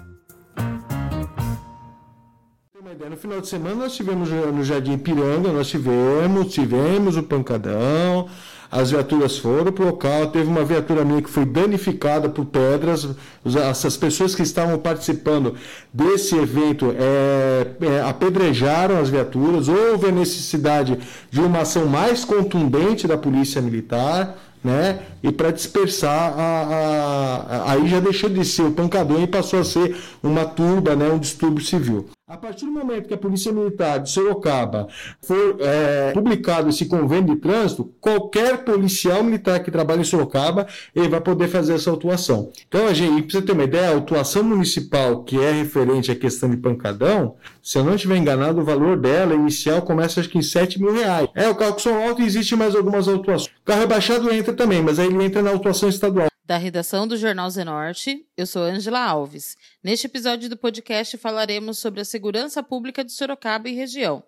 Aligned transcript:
No 3.09 3.17
final 3.17 3.41
de 3.41 3.47
semana 3.47 3.75
nós 3.75 3.95
tivemos 3.95 4.29
no 4.29 4.63
Jardim 4.63 4.99
Piranga, 4.99 5.51
nós 5.51 5.67
tivemos, 5.67 6.53
tivemos 6.53 7.17
o 7.17 7.23
pancadão, 7.23 8.29
as 8.73 8.89
viaturas 8.89 9.37
foram 9.37 9.71
para 9.71 9.83
o 9.83 9.87
local, 9.87 10.27
teve 10.27 10.49
uma 10.49 10.65
viatura 10.65 11.05
minha 11.05 11.21
que 11.21 11.29
foi 11.29 11.45
danificada 11.45 12.27
por 12.27 12.43
pedras, 12.45 13.07
essas 13.45 13.95
pessoas 13.95 14.33
que 14.33 14.41
estavam 14.41 14.79
participando 14.79 15.53
desse 15.93 16.35
evento 16.35 16.91
é, 16.97 17.67
é, 17.79 18.01
apedrejaram 18.01 18.99
as 18.99 19.09
viaturas, 19.09 19.67
houve 19.67 20.07
a 20.07 20.11
necessidade 20.11 20.97
de 21.29 21.39
uma 21.39 21.59
ação 21.59 21.85
mais 21.85 22.25
contundente 22.25 23.07
da 23.07 23.15
Polícia 23.15 23.61
Militar, 23.61 24.37
né? 24.63 25.01
E 25.21 25.31
para 25.31 25.51
dispersar, 25.51 26.33
a, 26.35 26.41
a, 26.41 27.35
a, 27.57 27.71
aí 27.73 27.87
já 27.87 27.99
deixou 27.99 28.29
de 28.29 28.43
ser 28.43 28.63
o 28.63 28.71
pancadão 28.71 29.21
e 29.21 29.27
passou 29.27 29.59
a 29.59 29.63
ser 29.63 29.95
uma 30.23 30.45
turba, 30.45 30.95
né? 30.95 31.09
um 31.09 31.19
distúrbio 31.19 31.63
civil. 31.63 32.07
A 32.33 32.37
partir 32.37 32.65
do 32.65 32.71
momento 32.71 33.07
que 33.07 33.13
a 33.13 33.17
Polícia 33.17 33.51
Militar 33.51 33.99
de 33.99 34.09
Sorocaba 34.09 34.87
for 35.21 35.57
é, 35.59 36.11
publicado 36.13 36.67
esse 36.67 36.87
convênio 36.87 37.35
de 37.35 37.39
trânsito, 37.39 37.93
qualquer 38.01 38.65
policial 38.65 39.23
militar 39.23 39.59
que 39.59 39.69
trabalhe 39.69 40.01
em 40.01 40.03
Sorocaba 40.03 40.65
ele 40.95 41.09
vai 41.09 41.21
poder 41.21 41.47
fazer 41.47 41.75
essa 41.75 41.91
autuação. 41.91 42.51
Então, 42.67 42.87
a 42.87 42.93
gente, 42.93 43.31
você 43.31 43.39
ter 43.39 43.51
uma 43.51 43.65
ideia, 43.65 43.89
a 43.89 43.93
autuação 43.93 44.43
municipal 44.43 45.23
que 45.23 45.39
é 45.39 45.51
referente 45.51 46.09
à 46.09 46.15
questão 46.15 46.49
de 46.49 46.57
pancadão, 46.57 47.35
se 47.61 47.77
eu 47.77 47.83
não 47.83 47.93
estiver 47.93 48.17
enganado, 48.17 48.61
o 48.61 48.65
valor 48.65 48.97
dela 48.97 49.35
inicial 49.35 49.83
começa 49.83 50.19
acho 50.19 50.27
que 50.27 50.39
em 50.39 50.41
7 50.41 50.81
mil 50.81 50.91
reais. 50.91 51.29
É, 51.35 51.47
o 51.47 51.53
carro 51.53 51.75
que 51.75 51.83
são 51.83 52.03
alto 52.03 52.23
existe 52.23 52.55
mais 52.55 52.75
algumas 52.75 53.07
autuações. 53.07 53.53
O 53.61 53.63
carro 53.63 53.81
rebaixado 53.81 54.33
entra 54.33 54.55
também, 54.55 54.81
mas 54.81 54.97
aí 54.97 55.05
ele 55.05 55.23
entra 55.23 55.43
na 55.43 55.51
autuação 55.51 55.87
estadual. 55.87 56.32
Da 56.45 56.57
redação 56.57 57.07
do 57.07 57.15
Jornal 57.15 57.49
Zenorte, 57.49 58.27
eu 58.35 58.45
sou 58.45 58.63
Angela 58.63 58.99
Alves. 58.99 59.55
Neste 59.81 60.07
episódio 60.07 60.49
do 60.49 60.57
podcast 60.57 61.17
falaremos 61.17 61.79
sobre 61.79 62.01
a 62.01 62.05
segurança 62.05 62.61
pública 62.61 63.01
de 63.01 63.13
Sorocaba 63.13 63.69
e 63.69 63.73
região. 63.73 64.21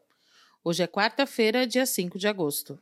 Hoje 0.63 0.81
é 0.81 0.87
quarta-feira, 0.87 1.67
dia 1.67 1.85
5 1.85 2.17
de 2.17 2.25
agosto. 2.25 2.79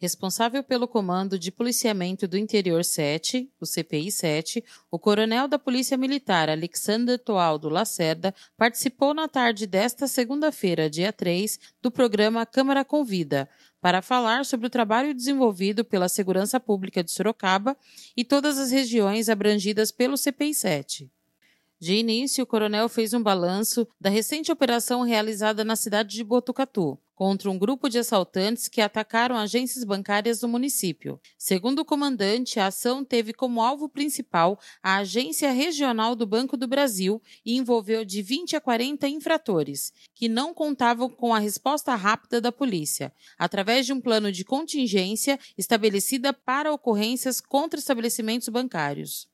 Responsável 0.00 0.64
pelo 0.64 0.88
Comando 0.88 1.38
de 1.38 1.52
Policiamento 1.52 2.26
do 2.26 2.36
Interior 2.36 2.82
7, 2.82 3.48
o 3.60 3.66
CPI 3.66 4.10
7, 4.10 4.64
o 4.90 4.98
coronel 4.98 5.46
da 5.46 5.58
Polícia 5.58 5.96
Militar 5.96 6.48
Alexander 6.48 7.18
Toaldo 7.18 7.68
Lacerda 7.68 8.34
participou 8.56 9.12
na 9.12 9.28
tarde 9.28 9.66
desta 9.66 10.08
segunda-feira, 10.08 10.88
dia 10.88 11.12
3, 11.12 11.60
do 11.82 11.90
programa 11.90 12.44
Câmara 12.46 12.82
Convida, 12.82 13.46
para 13.80 14.02
falar 14.02 14.44
sobre 14.44 14.66
o 14.66 14.70
trabalho 14.70 15.14
desenvolvido 15.14 15.84
pela 15.84 16.08
Segurança 16.08 16.60
Pública 16.60 17.02
de 17.02 17.10
Sorocaba 17.10 17.76
e 18.16 18.24
todas 18.24 18.58
as 18.58 18.70
regiões 18.70 19.28
abrangidas 19.28 19.90
pelo 19.90 20.16
CPI 20.16 20.54
7. 20.54 21.19
De 21.80 21.94
início, 21.94 22.44
o 22.44 22.46
coronel 22.46 22.90
fez 22.90 23.14
um 23.14 23.22
balanço 23.22 23.88
da 23.98 24.10
recente 24.10 24.52
operação 24.52 25.00
realizada 25.00 25.64
na 25.64 25.74
cidade 25.74 26.14
de 26.14 26.22
Botucatu, 26.22 26.98
contra 27.14 27.50
um 27.50 27.58
grupo 27.58 27.88
de 27.88 27.98
assaltantes 27.98 28.68
que 28.68 28.82
atacaram 28.82 29.34
agências 29.34 29.82
bancárias 29.82 30.40
do 30.40 30.46
município. 30.46 31.18
Segundo 31.38 31.78
o 31.78 31.84
comandante, 31.86 32.60
a 32.60 32.66
ação 32.66 33.02
teve 33.02 33.32
como 33.32 33.62
alvo 33.62 33.88
principal 33.88 34.60
a 34.82 34.96
Agência 34.96 35.50
Regional 35.52 36.14
do 36.14 36.26
Banco 36.26 36.54
do 36.54 36.68
Brasil 36.68 37.22
e 37.46 37.56
envolveu 37.56 38.04
de 38.04 38.20
20 38.20 38.56
a 38.56 38.60
40 38.60 39.08
infratores, 39.08 39.90
que 40.14 40.28
não 40.28 40.52
contavam 40.52 41.08
com 41.08 41.34
a 41.34 41.38
resposta 41.38 41.94
rápida 41.94 42.42
da 42.42 42.52
polícia, 42.52 43.10
através 43.38 43.86
de 43.86 43.94
um 43.94 44.02
plano 44.02 44.30
de 44.30 44.44
contingência 44.44 45.40
estabelecida 45.56 46.34
para 46.34 46.74
ocorrências 46.74 47.40
contra 47.40 47.80
estabelecimentos 47.80 48.50
bancários. 48.50 49.29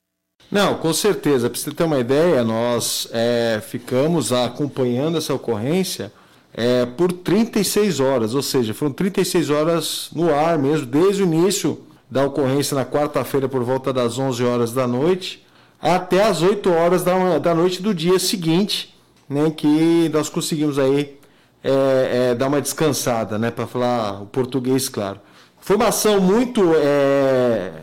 Não, 0.51 0.75
com 0.75 0.93
certeza. 0.93 1.49
Para 1.49 1.59
você 1.59 1.71
ter 1.71 1.83
uma 1.83 1.99
ideia, 1.99 2.43
nós 2.43 3.07
é, 3.11 3.61
ficamos 3.65 4.31
acompanhando 4.31 5.17
essa 5.17 5.33
ocorrência 5.33 6.11
é, 6.53 6.85
por 6.85 7.11
36 7.11 7.99
horas, 7.99 8.33
ou 8.33 8.41
seja, 8.41 8.73
foram 8.73 8.93
36 8.93 9.49
horas 9.49 10.09
no 10.13 10.33
ar 10.33 10.57
mesmo, 10.57 10.85
desde 10.85 11.21
o 11.21 11.25
início 11.25 11.83
da 12.09 12.25
ocorrência 12.25 12.75
na 12.75 12.85
quarta-feira 12.85 13.49
por 13.49 13.63
volta 13.63 13.91
das 13.91 14.17
11 14.17 14.43
horas 14.43 14.71
da 14.71 14.87
noite 14.87 15.45
até 15.79 16.23
as 16.23 16.41
8 16.41 16.71
horas 16.71 17.03
da, 17.03 17.37
da 17.39 17.53
noite 17.53 17.81
do 17.81 17.93
dia 17.93 18.17
seguinte, 18.17 18.95
né, 19.29 19.51
que 19.51 20.09
nós 20.11 20.29
conseguimos 20.29 20.79
aí 20.79 21.17
é, 21.63 22.29
é, 22.31 22.35
dar 22.35 22.47
uma 22.47 22.61
descansada, 22.61 23.37
né, 23.37 23.51
para 23.51 23.67
falar 23.67 24.21
o 24.21 24.25
português 24.25 24.89
claro. 24.89 25.19
Foi 25.59 25.75
uma 25.75 25.89
ação 25.89 26.19
muito 26.21 26.73
é, 26.75 27.76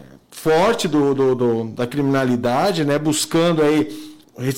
forte 0.44 0.86
do, 0.86 1.14
do, 1.14 1.34
do, 1.34 1.64
da 1.70 1.86
criminalidade, 1.86 2.84
né, 2.84 2.98
buscando 2.98 3.62
aí 3.62 4.14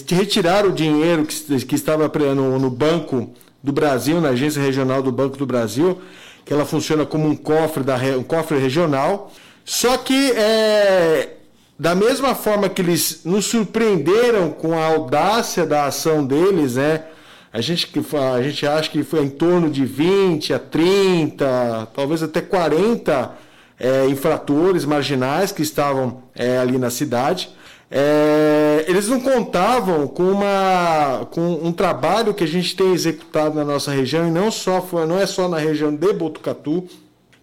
retirar 0.09 0.67
o 0.67 0.73
dinheiro 0.73 1.25
que, 1.25 1.65
que 1.65 1.77
estava 1.77 2.11
no, 2.35 2.59
no 2.59 2.69
Banco 2.69 3.31
do 3.63 3.71
Brasil, 3.71 4.21
na 4.21 4.31
agência 4.31 4.61
regional 4.61 5.01
do 5.01 5.13
Banco 5.13 5.37
do 5.37 5.47
Brasil, 5.47 6.01
que 6.45 6.53
ela 6.53 6.65
funciona 6.65 7.07
como 7.07 7.29
um 7.29 7.37
cofre, 7.37 7.85
da, 7.85 7.97
um 8.19 8.25
cofre 8.25 8.59
regional. 8.59 9.33
Só 9.65 9.97
que 9.97 10.33
é, 10.33 11.35
da 11.79 11.95
mesma 11.95 12.35
forma 12.35 12.69
que 12.69 12.83
eles 12.83 13.21
nos 13.25 13.45
surpreenderam 13.45 14.51
com 14.51 14.77
a 14.77 14.87
audácia 14.87 15.65
da 15.65 15.87
ação 15.87 16.27
deles, 16.27 16.75
né? 16.75 17.05
A 17.53 17.61
gente, 17.61 17.89
a 18.37 18.43
gente 18.43 18.67
acha 18.67 18.91
que 18.91 19.05
foi 19.05 19.23
em 19.23 19.31
torno 19.31 19.71
de 19.71 19.85
20 19.85 20.53
a 20.53 20.59
30, 20.59 21.89
talvez 21.95 22.25
até 22.25 22.41
40 22.41 23.46
é, 23.79 24.07
infratores 24.07 24.85
marginais 24.85 25.53
que 25.53 25.63
estavam 25.63 26.23
é, 26.35 26.59
ali 26.59 26.79
na 26.79 26.91
cidade. 26.91 27.51
É, 27.91 28.85
eles 28.89 29.09
não 29.09 29.21
contavam 29.21 30.09
com, 30.09 30.25
uma, 30.25 31.27
com 31.31 31.61
um 31.63 31.73
trabalho 31.73 32.35
que 32.35 32.43
a 32.43 32.49
gente 32.49 32.75
tem 32.75 32.93
executado 32.93 33.55
na 33.55 33.65
nossa 33.65 33.93
região, 33.93 34.27
e 34.27 34.31
não, 34.31 34.51
só, 34.51 34.85
não 35.07 35.19
é 35.19 35.27
só 35.27 35.49
na 35.49 35.59
região 35.59 35.95
de 35.95 36.13
Botucatu, 36.13 36.85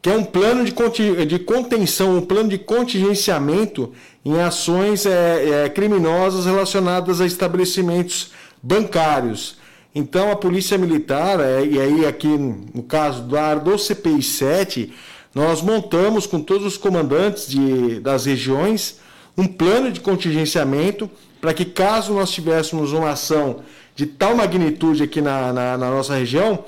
que 0.01 0.09
é 0.09 0.17
um 0.17 0.23
plano 0.25 0.65
de, 0.65 1.39
contenção, 1.39 2.17
um 2.17 2.21
plano 2.21 2.49
de 2.49 2.57
contingenciamento 2.57 3.93
em 4.25 4.37
ações 4.37 5.05
é, 5.05 5.65
é, 5.65 5.69
criminosas 5.69 6.45
relacionadas 6.45 7.21
a 7.21 7.25
estabelecimentos 7.25 8.31
bancários. 8.61 9.57
Então, 9.95 10.29
a 10.29 10.35
Polícia 10.35 10.77
Militar, 10.77 11.39
é, 11.39 11.65
e 11.65 11.79
aí 11.79 12.05
aqui 12.05 12.27
no 12.27 12.83
caso 12.83 13.21
do, 13.23 13.59
do 13.63 13.77
CPI 13.77 14.21
7, 14.21 14.93
nós 15.33 15.61
montamos 15.61 16.27
com 16.27 16.39
todos 16.39 16.65
os 16.65 16.77
comandantes 16.77 17.47
de, 17.47 17.99
das 17.99 18.25
regiões 18.25 18.99
um 19.37 19.47
plano 19.47 19.91
de 19.91 19.99
contingenciamento 19.99 21.09
para 21.41 21.53
que, 21.53 21.65
caso 21.65 22.13
nós 22.13 22.31
tivéssemos 22.31 22.93
uma 22.93 23.11
ação 23.11 23.63
de 23.95 24.05
tal 24.05 24.35
magnitude 24.35 25.03
aqui 25.03 25.21
na, 25.21 25.51
na, 25.51 25.77
na 25.77 25.89
nossa 25.89 26.15
região, 26.15 26.63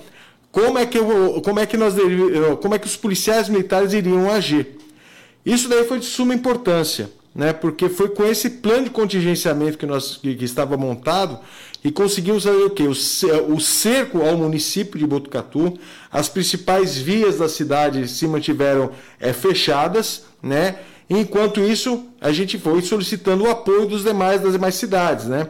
como 0.52 0.78
é, 0.78 0.86
que 0.86 0.98
eu, 0.98 1.42
como, 1.44 1.60
é 1.60 1.66
que 1.66 1.78
nós, 1.78 1.94
como 2.62 2.76
é 2.76 2.80
que 2.80 2.88
os 2.88 2.96
policiais 2.96 3.50
militares 3.50 3.94
iriam 3.94 4.32
agir. 4.32 4.78
Isso 5.46 5.70
daí 5.70 5.84
foi 5.86 6.00
de 6.00 6.06
suma 6.06 6.34
importância, 6.34 7.12
né? 7.36 7.52
porque 7.52 7.90
foi 7.90 8.08
com 8.10 8.26
esse 8.26 8.50
plano 8.50 8.86
de 8.86 8.90
contingenciamento 8.90 9.78
que, 9.78 9.86
nós, 9.86 10.18
que, 10.18 10.34
que 10.36 10.46
estava 10.46 10.78
montado 10.78 11.38
e 11.84 11.92
conseguimos 11.92 12.46
fazer 12.46 12.64
o 12.64 12.70
quê? 12.70 12.84
O 12.88 13.60
cerco 13.60 14.24
ao 14.24 14.38
município 14.38 14.98
de 14.98 15.06
Botucatu, 15.06 15.78
as 16.12 16.28
principais 16.28 16.98
vias 16.98 17.38
da 17.38 17.48
cidade 17.48 18.08
se 18.08 18.26
mantiveram 18.26 18.90
é, 19.20 19.32
fechadas, 19.34 20.24
né? 20.42 20.78
Enquanto 21.08 21.60
isso, 21.60 22.08
a 22.20 22.32
gente 22.32 22.58
foi 22.58 22.82
solicitando 22.82 23.44
o 23.44 23.52
apoio 23.52 23.86
dos 23.86 24.04
demais 24.04 24.42
das 24.42 24.54
demais 24.54 24.74
cidades, 24.74 25.28
né? 25.28 25.50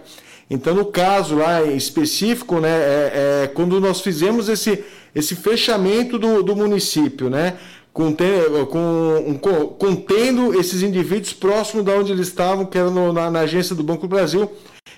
Então, 0.50 0.76
no 0.76 0.86
caso 0.86 1.36
lá 1.36 1.64
específico, 1.64 2.60
né, 2.60 2.70
é, 2.70 3.44
é 3.44 3.48
quando 3.48 3.80
nós 3.80 4.02
fizemos 4.02 4.50
esse, 4.50 4.84
esse 5.14 5.36
fechamento 5.36 6.20
do, 6.20 6.44
do 6.44 6.56
município, 6.56 7.30
né, 7.30 7.56
contendo, 9.80 10.60
esses 10.60 10.82
indivíduos 10.82 11.32
próximos 11.32 11.86
de 11.86 11.92
onde 11.92 12.12
eles 12.12 12.28
estavam, 12.28 12.66
que 12.66 12.78
era 12.78 12.90
no, 12.90 13.14
na, 13.14 13.32
na 13.32 13.40
agência 13.40 13.74
do 13.74 13.84
Banco 13.84 14.02
do 14.06 14.10
Brasil, 14.10 14.52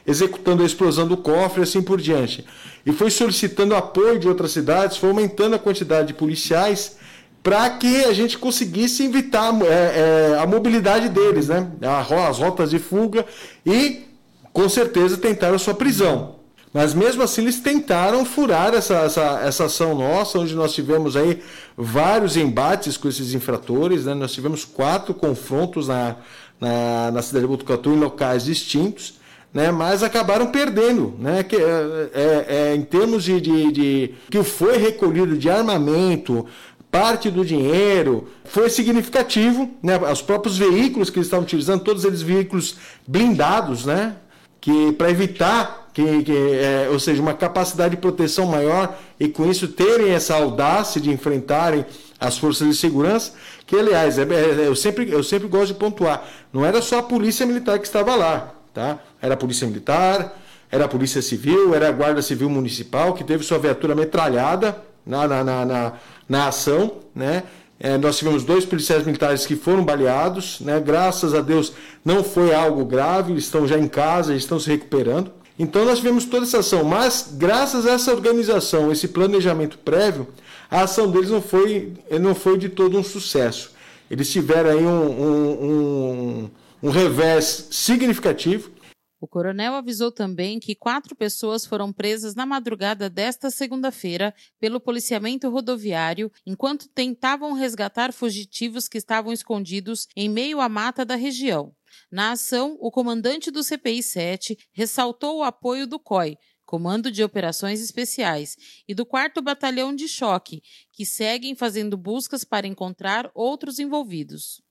executando 0.05 0.63
a 0.63 0.65
explosão 0.65 1.07
do 1.07 1.15
cofre 1.15 1.59
e 1.59 1.63
assim 1.63 1.83
por 1.83 2.01
diante. 2.01 2.43
E 2.83 2.91
foi 2.91 3.11
solicitando 3.11 3.75
apoio 3.75 4.17
de 4.17 4.27
outras 4.27 4.51
cidades, 4.51 4.97
foi 4.97 5.09
aumentando 5.09 5.55
a 5.55 5.59
quantidade 5.59 6.07
de 6.07 6.15
policiais 6.15 6.97
para 7.43 7.69
que 7.69 8.03
a 8.03 8.13
gente 8.13 8.35
conseguisse 8.35 9.05
evitar 9.05 9.53
é, 9.61 10.33
é, 10.33 10.39
a 10.39 10.47
mobilidade 10.47 11.07
deles, 11.07 11.49
né? 11.49 11.69
as 11.81 12.39
rotas 12.39 12.71
de 12.71 12.79
fuga 12.79 13.23
e, 13.63 14.07
com 14.51 14.67
certeza, 14.67 15.17
tentaram 15.17 15.55
a 15.55 15.59
sua 15.59 15.75
prisão. 15.75 16.36
Mas 16.73 16.93
mesmo 16.93 17.23
assim 17.23 17.41
eles 17.41 17.59
tentaram 17.59 18.25
furar 18.25 18.73
essa, 18.73 18.95
essa, 18.95 19.39
essa 19.43 19.65
ação 19.65 19.95
nossa, 19.95 20.37
onde 20.37 20.53
nós 20.53 20.73
tivemos 20.73 21.15
aí 21.15 21.41
vários 21.75 22.35
embates 22.35 22.97
com 22.97 23.07
esses 23.07 23.33
infratores, 23.33 24.05
né? 24.05 24.13
nós 24.13 24.33
tivemos 24.33 24.65
quatro 24.65 25.13
confrontos 25.13 25.87
na, 25.87 26.17
na, 26.59 27.11
na 27.11 27.21
cidade 27.21 27.45
de 27.45 27.49
Botucatu 27.49 27.91
em 27.91 27.99
locais 27.99 28.45
distintos. 28.45 29.15
né, 29.53 29.71
mas 29.71 30.03
acabaram 30.03 30.47
perdendo, 30.47 31.15
né, 31.17 31.41
que, 31.41 31.55
é, 31.55 32.09
é, 32.13 32.45
é 32.49 32.75
em 32.75 32.81
termos 32.83 33.23
de, 33.23 33.39
de, 33.39 33.71
de 33.71 34.13
que 34.29 34.43
foi 34.43 34.77
recolhido 34.77 35.37
de 35.37 35.49
armamento, 35.49 36.45
parte 36.91 37.29
do 37.29 37.45
dinheiro 37.45 38.27
foi 38.45 38.69
significativo, 38.69 39.69
né? 39.83 39.97
Os 40.11 40.21
próprios 40.21 40.57
veículos 40.57 41.09
que 41.09 41.19
eles 41.19 41.27
estavam 41.27 41.43
utilizando, 41.43 41.83
todos 41.83 42.03
eles 42.05 42.21
veículos 42.21 42.77
blindados, 43.05 43.85
né? 43.85 44.15
Que 44.59 44.91
para 44.93 45.09
evitar 45.09 45.86
que, 45.97 46.23
que 46.25 46.31
é, 46.31 46.87
ou 46.91 46.99
seja, 46.99 47.19
uma 47.19 47.33
capacidade 47.33 47.95
de 47.95 47.97
proteção 47.99 48.45
maior 48.45 48.95
e 49.19 49.27
com 49.27 49.49
isso 49.49 49.67
terem 49.67 50.11
essa 50.11 50.35
audácia 50.35 51.01
de 51.01 51.09
enfrentarem 51.09 51.83
as 52.19 52.37
forças 52.37 52.67
de 52.67 52.75
segurança, 52.75 53.33
que 53.65 53.75
aliás, 53.75 54.19
é, 54.19 54.21
é, 54.21 54.67
eu, 54.67 54.75
sempre, 54.75 55.09
eu 55.09 55.23
sempre 55.23 55.47
gosto 55.47 55.73
de 55.73 55.79
pontuar, 55.79 56.23
não 56.53 56.63
era 56.63 56.83
só 56.83 56.99
a 56.99 57.03
polícia 57.03 57.47
militar 57.47 57.79
que 57.79 57.87
estava 57.87 58.15
lá, 58.15 58.53
tá? 58.71 58.99
Era 59.19 59.33
a 59.33 59.37
polícia 59.37 59.65
militar, 59.65 60.39
era 60.69 60.85
a 60.85 60.87
polícia 60.87 61.19
civil, 61.19 61.73
era 61.73 61.89
a 61.89 61.91
guarda 61.91 62.21
civil 62.21 62.47
municipal 62.47 63.15
que 63.15 63.23
teve 63.23 63.43
sua 63.43 63.57
viatura 63.57 63.95
metralhada 63.95 64.77
na, 65.03 65.27
na, 65.27 65.43
na, 65.43 65.65
na, 65.65 65.93
na 66.29 66.47
ação, 66.47 66.97
né? 67.15 67.41
É, 67.79 67.97
nós 67.97 68.19
tivemos 68.19 68.43
dois 68.43 68.65
policiais 68.65 69.03
militares 69.03 69.47
que 69.47 69.55
foram 69.55 69.83
baleados, 69.83 70.59
né? 70.61 70.79
graças 70.79 71.33
a 71.33 71.41
Deus 71.41 71.73
não 72.03 72.23
foi 72.23 72.53
algo 72.53 72.83
grave, 72.85 73.31
eles 73.31 73.43
estão 73.43 73.67
já 73.67 73.77
em 73.77 73.87
casa, 73.87 74.31
eles 74.31 74.43
estão 74.43 74.59
se 74.59 74.67
recuperando. 74.67 75.31
Então 75.59 75.85
nós 75.85 75.97
tivemos 75.97 76.25
toda 76.25 76.45
essa 76.45 76.59
ação, 76.59 76.83
mas 76.83 77.33
graças 77.35 77.85
a 77.87 77.93
essa 77.93 78.13
organização, 78.13 78.91
esse 78.91 79.07
planejamento 79.07 79.77
prévio, 79.79 80.27
a 80.69 80.81
ação 80.81 81.09
deles 81.09 81.31
não 81.31 81.41
foi, 81.41 81.93
não 82.21 82.35
foi 82.35 82.57
de 82.57 82.69
todo 82.69 82.97
um 82.97 83.03
sucesso. 83.03 83.71
Eles 84.09 84.31
tiveram 84.31 84.69
aí 84.69 84.85
um, 84.85 85.09
um, 85.09 85.63
um, 85.63 86.49
um 86.83 86.89
revés 86.89 87.67
significativo. 87.71 88.71
O 89.19 89.27
coronel 89.27 89.73
avisou 89.73 90.11
também 90.11 90.59
que 90.59 90.75
quatro 90.75 91.15
pessoas 91.15 91.65
foram 91.65 91.91
presas 91.91 92.35
na 92.35 92.45
madrugada 92.45 93.09
desta 93.09 93.49
segunda-feira 93.49 94.31
pelo 94.59 94.79
policiamento 94.79 95.49
rodoviário 95.49 96.31
enquanto 96.45 96.87
tentavam 96.87 97.53
resgatar 97.53 98.13
fugitivos 98.13 98.87
que 98.87 98.99
estavam 98.99 99.33
escondidos 99.33 100.07
em 100.15 100.29
meio 100.29 100.61
à 100.61 100.69
mata 100.69 101.03
da 101.03 101.15
região. 101.15 101.73
Na 102.11 102.31
ação, 102.31 102.77
o 102.79 102.91
comandante 102.91 103.51
do 103.51 103.63
CPI 103.63 104.03
7 104.03 104.57
ressaltou 104.71 105.37
o 105.37 105.43
apoio 105.43 105.87
do 105.87 105.99
COI, 105.99 106.37
Comando 106.65 107.09
de 107.09 107.23
Operações 107.23 107.81
Especiais, 107.81 108.57
e 108.87 108.93
do 108.93 109.05
4 109.05 109.41
Batalhão 109.41 109.95
de 109.95 110.07
Choque, 110.07 110.61
que 110.91 111.05
seguem 111.05 111.55
fazendo 111.55 111.95
buscas 111.95 112.43
para 112.43 112.67
encontrar 112.67 113.31
outros 113.33 113.79
envolvidos. 113.79 114.61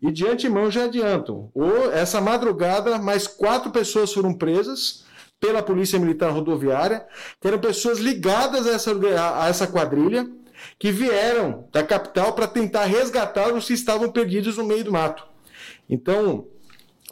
E 0.00 0.10
de 0.10 0.26
antemão 0.26 0.70
já 0.70 0.84
adianto, 0.84 1.50
essa 1.92 2.20
madrugada 2.20 2.98
mais 2.98 3.26
quatro 3.26 3.70
pessoas 3.70 4.12
foram 4.12 4.34
presas 4.34 5.04
pela 5.40 5.62
Polícia 5.62 5.98
Militar 5.98 6.30
Rodoviária, 6.30 7.06
que 7.40 7.48
eram 7.48 7.58
pessoas 7.58 7.98
ligadas 7.98 8.66
a 8.66 8.72
essa, 8.72 8.92
a 9.36 9.48
essa 9.48 9.66
quadrilha, 9.66 10.28
que 10.78 10.90
vieram 10.90 11.68
da 11.70 11.82
capital 11.82 12.32
para 12.32 12.46
tentar 12.46 12.84
resgatar 12.84 13.52
os 13.52 13.66
que 13.66 13.74
estavam 13.74 14.10
perdidos 14.10 14.56
no 14.56 14.64
meio 14.64 14.84
do 14.84 14.92
mato. 14.92 15.26
Então, 15.88 16.48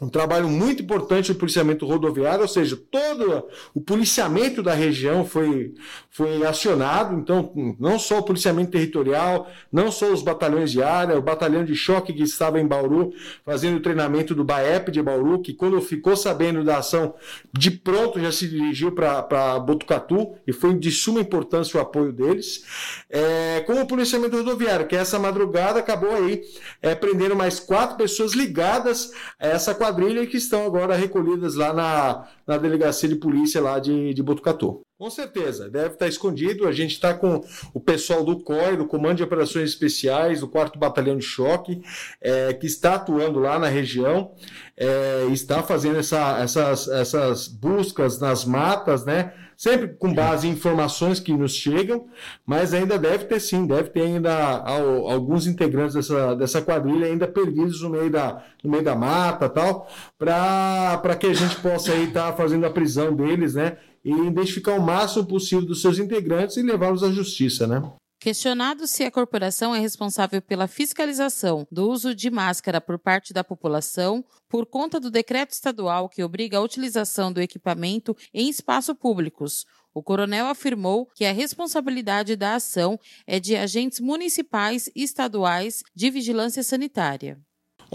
um 0.03 0.09
trabalho 0.09 0.49
muito 0.49 0.83
importante 0.83 1.31
do 1.31 1.39
policiamento 1.39 1.85
rodoviário, 1.85 2.41
ou 2.41 2.47
seja, 2.47 2.77
todo 2.91 3.47
o 3.73 3.79
policiamento 3.79 4.61
da 4.61 4.73
região 4.73 5.25
foi, 5.25 5.73
foi 6.09 6.45
acionado, 6.45 7.15
então 7.15 7.53
não 7.79 7.97
só 7.97 8.19
o 8.19 8.23
policiamento 8.23 8.71
territorial, 8.71 9.49
não 9.71 9.91
só 9.91 10.11
os 10.11 10.21
batalhões 10.21 10.71
de 10.71 10.83
área, 10.83 11.17
o 11.17 11.21
batalhão 11.21 11.63
de 11.63 11.73
choque 11.75 12.11
que 12.11 12.23
estava 12.23 12.59
em 12.59 12.67
Bauru, 12.67 13.13
fazendo 13.45 13.77
o 13.77 13.79
treinamento 13.79 14.35
do 14.35 14.43
BAEP 14.43 14.91
de 14.91 15.01
Bauru, 15.01 15.41
que 15.41 15.53
quando 15.53 15.79
ficou 15.81 16.17
sabendo 16.17 16.63
da 16.63 16.79
ação, 16.79 17.13
de 17.51 17.71
pronto 17.71 18.19
já 18.19 18.31
se 18.31 18.47
dirigiu 18.47 18.91
para 18.91 19.59
Botucatu, 19.59 20.35
e 20.45 20.51
foi 20.51 20.73
de 20.73 20.91
suma 20.91 21.21
importância 21.21 21.77
o 21.77 21.81
apoio 21.81 22.11
deles, 22.11 22.63
é, 23.09 23.61
como 23.65 23.81
o 23.81 23.87
policiamento 23.87 24.35
rodoviário, 24.35 24.85
que 24.85 24.95
essa 24.95 25.17
madrugada 25.17 25.79
acabou 25.79 26.13
aí 26.13 26.41
é, 26.81 26.93
prendendo 26.93 27.35
mais 27.35 27.59
quatro 27.59 27.95
pessoas 27.95 28.33
ligadas 28.33 29.11
a 29.39 29.47
essa 29.47 29.73
quadrilha 29.73 29.92
que 30.27 30.37
estão 30.37 30.65
agora 30.65 30.95
recolhidas 30.95 31.55
lá 31.55 31.73
na, 31.73 32.27
na 32.45 32.57
delegacia 32.57 33.07
de 33.09 33.15
polícia 33.15 33.61
lá 33.61 33.79
de, 33.79 34.13
de 34.13 34.23
Botucatu. 34.23 34.81
Com 35.03 35.09
certeza, 35.09 35.69
deve 35.69 35.95
estar 35.95 36.07
escondido. 36.07 36.65
A 36.65 36.71
gente 36.71 36.91
está 36.91 37.13
com 37.13 37.43
o 37.73 37.79
pessoal 37.81 38.23
do 38.23 38.39
COI, 38.39 38.77
do 38.77 38.87
Comando 38.87 39.17
de 39.17 39.23
Operações 39.23 39.71
Especiais, 39.71 40.39
do 40.39 40.47
4 40.47 40.79
Batalhão 40.79 41.17
de 41.17 41.25
Choque, 41.25 41.81
é, 42.21 42.53
que 42.53 42.65
está 42.65 42.95
atuando 42.95 43.37
lá 43.37 43.59
na 43.59 43.67
região, 43.67 44.31
é, 44.77 45.25
está 45.29 45.61
fazendo 45.61 45.97
essa, 45.97 46.39
essas, 46.39 46.87
essas 46.87 47.49
buscas 47.49 48.17
nas 48.17 48.45
matas, 48.45 49.03
né? 49.03 49.33
sempre 49.57 49.89
com 49.89 50.13
base 50.13 50.47
em 50.47 50.51
informações 50.51 51.19
que 51.19 51.31
nos 51.31 51.53
chegam, 51.53 52.07
mas 52.45 52.73
ainda 52.73 52.97
deve 52.97 53.25
ter 53.25 53.39
sim, 53.39 53.65
deve 53.65 53.89
ter 53.89 54.01
ainda 54.01 54.33
alguns 54.57 55.47
integrantes 55.47 55.93
dessa, 55.93 56.35
dessa 56.35 56.61
quadrilha 56.61 57.07
ainda 57.07 57.27
perdidos 57.27 57.81
no 57.81 57.89
meio 57.89 58.09
da, 58.09 58.43
no 58.63 58.69
meio 58.71 58.83
da 58.83 58.95
mata 58.95 59.47
tal, 59.47 59.87
para 60.17 61.15
que 61.17 61.27
a 61.27 61.33
gente 61.33 61.55
possa 61.57 61.93
estar 61.95 62.31
tá 62.31 62.37
fazendo 62.37 62.65
a 62.65 62.69
prisão 62.69 63.15
deles, 63.15 63.53
né? 63.53 63.77
E 64.03 64.11
identificar 64.11 64.73
o 64.73 64.81
máximo 64.81 65.25
possível 65.25 65.65
dos 65.65 65.81
seus 65.81 65.97
integrantes 65.97 66.57
e 66.57 66.61
levá-los 66.61 67.03
à 67.03 67.11
justiça, 67.11 67.65
né? 67.65 67.81
Questionado 68.19 68.87
se 68.87 69.03
a 69.03 69.11
corporação 69.11 69.75
é 69.75 69.79
responsável 69.79 70.41
pela 70.41 70.67
fiscalização 70.67 71.67
do 71.69 71.89
uso 71.89 72.15
de 72.15 72.31
máscara 72.31 72.79
por 72.79 72.97
parte 72.97 73.33
da 73.33 73.43
população, 73.43 74.23
por 74.47 74.65
conta 74.65 74.97
do 74.97 75.11
decreto 75.11 75.51
estadual 75.51 76.07
que 76.07 76.23
obriga 76.23 76.57
a 76.57 76.61
utilização 76.61 77.33
do 77.33 77.41
equipamento 77.41 78.15
em 78.33 78.49
espaços 78.49 78.95
públicos, 78.95 79.65
o 79.93 80.01
coronel 80.01 80.47
afirmou 80.47 81.07
que 81.13 81.23
a 81.23 81.31
responsabilidade 81.31 82.35
da 82.35 82.55
ação 82.55 82.99
é 83.27 83.39
de 83.39 83.55
agentes 83.55 83.99
municipais 83.99 84.89
e 84.95 85.03
estaduais 85.03 85.83
de 85.93 86.09
vigilância 86.09 86.63
sanitária. 86.63 87.39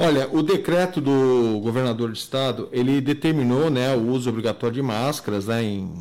Olha, 0.00 0.29
o 0.31 0.45
decreto 0.45 1.00
do 1.00 1.59
governador 1.61 2.12
de 2.12 2.19
estado 2.19 2.69
ele 2.71 3.00
determinou 3.00 3.69
né, 3.69 3.97
o 3.97 4.11
uso 4.11 4.31
obrigatório 4.31 4.77
de 4.77 4.81
máscaras 4.81 5.47
né, 5.47 5.61
em 5.61 5.93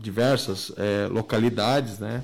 diversas 0.00 0.70
é, 0.76 1.08
localidades, 1.10 1.98
né? 1.98 2.22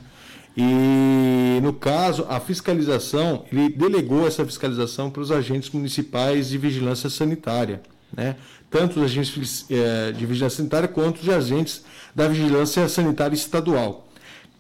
E, 0.57 1.59
no 1.61 1.73
caso, 1.73 2.25
a 2.29 2.39
fiscalização, 2.39 3.45
ele 3.51 3.69
delegou 3.71 4.29
essa 4.29 4.45
fiscalização 4.45 5.11
para 5.11 5.23
os 5.23 5.33
agentes 5.33 5.71
municipais 5.71 6.51
de 6.51 6.59
vigilância 6.59 7.11
sanitária, 7.11 7.83
né? 8.15 8.37
tanto 8.71 9.01
os 9.01 9.07
agentes 9.07 9.67
eh, 9.71 10.13
de 10.13 10.25
vigilância 10.27 10.59
sanitária 10.59 10.87
quanto 10.87 11.21
os 11.21 11.29
agentes 11.29 11.83
da 12.15 12.29
vigilância 12.29 12.87
sanitária 12.89 13.35
estadual. 13.35 14.07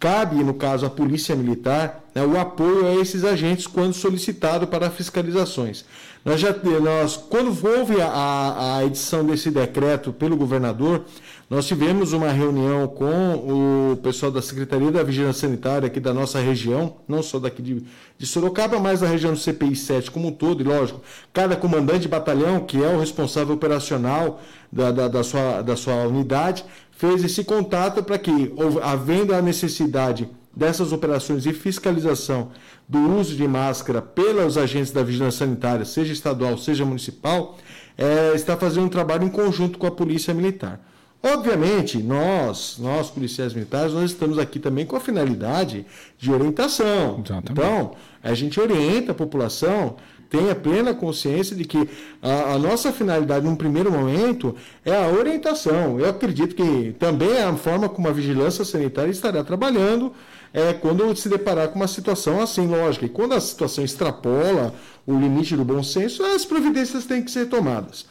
Cabe, 0.02 0.42
no 0.42 0.52
caso, 0.52 0.84
à 0.84 0.90
Polícia 0.90 1.36
Militar 1.36 2.02
né, 2.12 2.26
o 2.26 2.36
apoio 2.36 2.88
a 2.88 2.94
esses 2.96 3.22
agentes 3.22 3.68
quando 3.68 3.94
solicitado 3.94 4.66
para 4.66 4.90
fiscalizações. 4.90 5.84
Nós 6.24 6.40
já, 6.40 6.52
nós, 6.80 7.16
quando 7.16 7.56
houve 7.64 8.00
a, 8.00 8.78
a 8.78 8.84
edição 8.84 9.24
desse 9.24 9.48
decreto 9.48 10.12
pelo 10.12 10.36
governador, 10.36 11.04
nós 11.48 11.68
tivemos 11.68 12.12
uma 12.12 12.32
reunião 12.32 12.88
com 12.88 13.92
o 13.92 13.96
pessoal 13.98 14.32
da 14.32 14.42
Secretaria 14.42 14.90
da 14.90 15.04
Vigilância 15.04 15.46
Sanitária 15.46 15.86
aqui 15.86 16.00
da 16.00 16.12
nossa 16.12 16.40
região, 16.40 16.96
não 17.06 17.22
só 17.22 17.38
daqui 17.38 17.62
de, 17.62 17.84
de 18.18 18.26
Sorocaba, 18.26 18.80
mas 18.80 19.00
da 19.00 19.06
região 19.06 19.32
do 19.32 19.38
CPI 19.38 19.76
7 19.76 20.10
como 20.10 20.28
um 20.28 20.32
todo, 20.32 20.62
e 20.62 20.64
lógico, 20.64 21.00
cada 21.32 21.54
comandante 21.54 22.00
de 22.00 22.08
batalhão, 22.08 22.58
que 22.58 22.82
é 22.82 22.88
o 22.88 22.98
responsável 22.98 23.54
operacional 23.54 24.40
da, 24.72 24.90
da, 24.90 25.06
da 25.06 25.22
sua, 25.22 25.62
da 25.62 25.76
sua 25.76 26.06
unidade, 26.06 26.64
fez 27.02 27.24
esse 27.24 27.42
contato 27.42 28.00
para 28.00 28.16
que, 28.16 28.54
havendo 28.80 29.34
a 29.34 29.42
necessidade 29.42 30.28
dessas 30.54 30.92
operações 30.92 31.42
de 31.42 31.52
fiscalização 31.52 32.52
do 32.88 33.18
uso 33.18 33.34
de 33.34 33.48
máscara 33.48 34.00
pelos 34.00 34.56
agentes 34.56 34.92
da 34.92 35.02
vigilância 35.02 35.44
sanitária, 35.44 35.84
seja 35.84 36.12
estadual, 36.12 36.56
seja 36.56 36.84
municipal, 36.84 37.58
é, 37.98 38.32
está 38.36 38.56
fazendo 38.56 38.84
um 38.86 38.88
trabalho 38.88 39.24
em 39.24 39.28
conjunto 39.28 39.80
com 39.80 39.86
a 39.88 39.90
Polícia 39.90 40.32
Militar. 40.32 40.78
Obviamente, 41.20 41.98
nós, 41.98 42.76
nós 42.78 43.10
policiais 43.10 43.52
militares, 43.52 43.92
nós 43.92 44.12
estamos 44.12 44.38
aqui 44.38 44.60
também 44.60 44.86
com 44.86 44.94
a 44.94 45.00
finalidade 45.00 45.84
de 46.16 46.30
orientação. 46.30 47.20
Exatamente. 47.24 47.50
Então, 47.50 47.96
a 48.22 48.32
gente 48.32 48.60
orienta 48.60 49.10
a 49.10 49.14
população, 49.14 49.96
tenha 50.32 50.54
plena 50.54 50.94
consciência 50.94 51.54
de 51.54 51.66
que 51.66 51.86
a, 52.22 52.54
a, 52.54 52.58
nossa 52.58 52.90
finalidade, 52.90 53.44
num 53.44 53.54
primeiro 53.54 53.92
momento, 53.92 54.56
é 54.82 54.96
a 54.96 55.08
orientação. 55.08 56.00
Eu 56.00 56.08
acredito 56.08 56.56
que 56.56 56.96
também 56.98 57.36
a 57.36 57.54
forma 57.54 57.86
como 57.86 58.08
a 58.08 58.12
vigilância 58.12 58.64
sanitária 58.64 59.10
estará 59.10 59.44
trabalhando 59.44 60.10
é, 60.50 60.72
quando 60.72 61.14
se 61.14 61.28
deparar 61.28 61.68
com 61.68 61.76
uma 61.76 61.86
situação 61.86 62.40
assim, 62.40 62.66
lógica. 62.66 63.04
E 63.04 63.10
quando 63.10 63.34
a 63.34 63.40
situação 63.40 63.84
extrapola 63.84 64.74
o 65.06 65.12
limite 65.12 65.54
do 65.54 65.66
bom 65.66 65.82
senso, 65.82 66.24
as 66.24 66.46
providências 66.46 67.04
têm 67.04 67.22
que 67.22 67.30
ser 67.30 67.50
tomadas. 67.50 68.06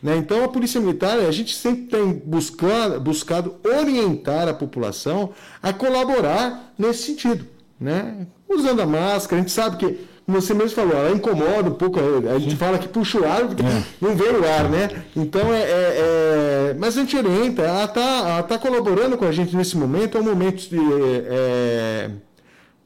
Né? 0.00 0.16
Então, 0.16 0.44
a 0.44 0.48
Polícia 0.48 0.80
Militar, 0.80 1.18
a 1.18 1.32
gente 1.32 1.56
sempre 1.56 1.86
tem 1.86 2.12
buscado, 2.24 3.00
buscado 3.00 3.56
orientar 3.64 4.46
a 4.46 4.54
população 4.54 5.30
a 5.60 5.72
colaborar 5.72 6.72
nesse 6.78 7.02
sentido. 7.02 7.44
Né? 7.80 8.28
Usando 8.48 8.80
a 8.80 8.86
máscara, 8.86 9.40
a 9.40 9.42
gente 9.42 9.52
sabe 9.52 9.76
que, 9.76 10.13
você 10.26 10.54
mesmo 10.54 10.74
falou, 10.74 10.96
ela 10.96 11.10
incomoda 11.10 11.68
um 11.68 11.74
pouco, 11.74 12.00
a 12.00 12.38
gente 12.38 12.56
fala 12.56 12.78
que 12.78 12.88
puxa 12.88 13.20
o 13.20 13.26
ar, 13.26 13.46
porque 13.46 13.62
é. 13.62 13.82
não 14.00 14.16
vê 14.16 14.24
o 14.30 14.44
ar, 14.48 14.70
né? 14.70 15.04
Então, 15.14 15.52
é, 15.52 15.60
é, 15.60 15.64
é 15.70 16.76
mas 16.78 16.96
a 16.96 17.00
gente 17.00 17.16
orienta, 17.16 17.62
ela 17.62 17.84
está 17.84 18.42
tá 18.42 18.58
colaborando 18.58 19.18
com 19.18 19.26
a 19.26 19.32
gente 19.32 19.54
nesse 19.54 19.76
momento, 19.76 20.16
é 20.16 20.20
um 20.20 20.24
momento 20.24 20.68
de, 20.68 20.78
é, 21.26 22.10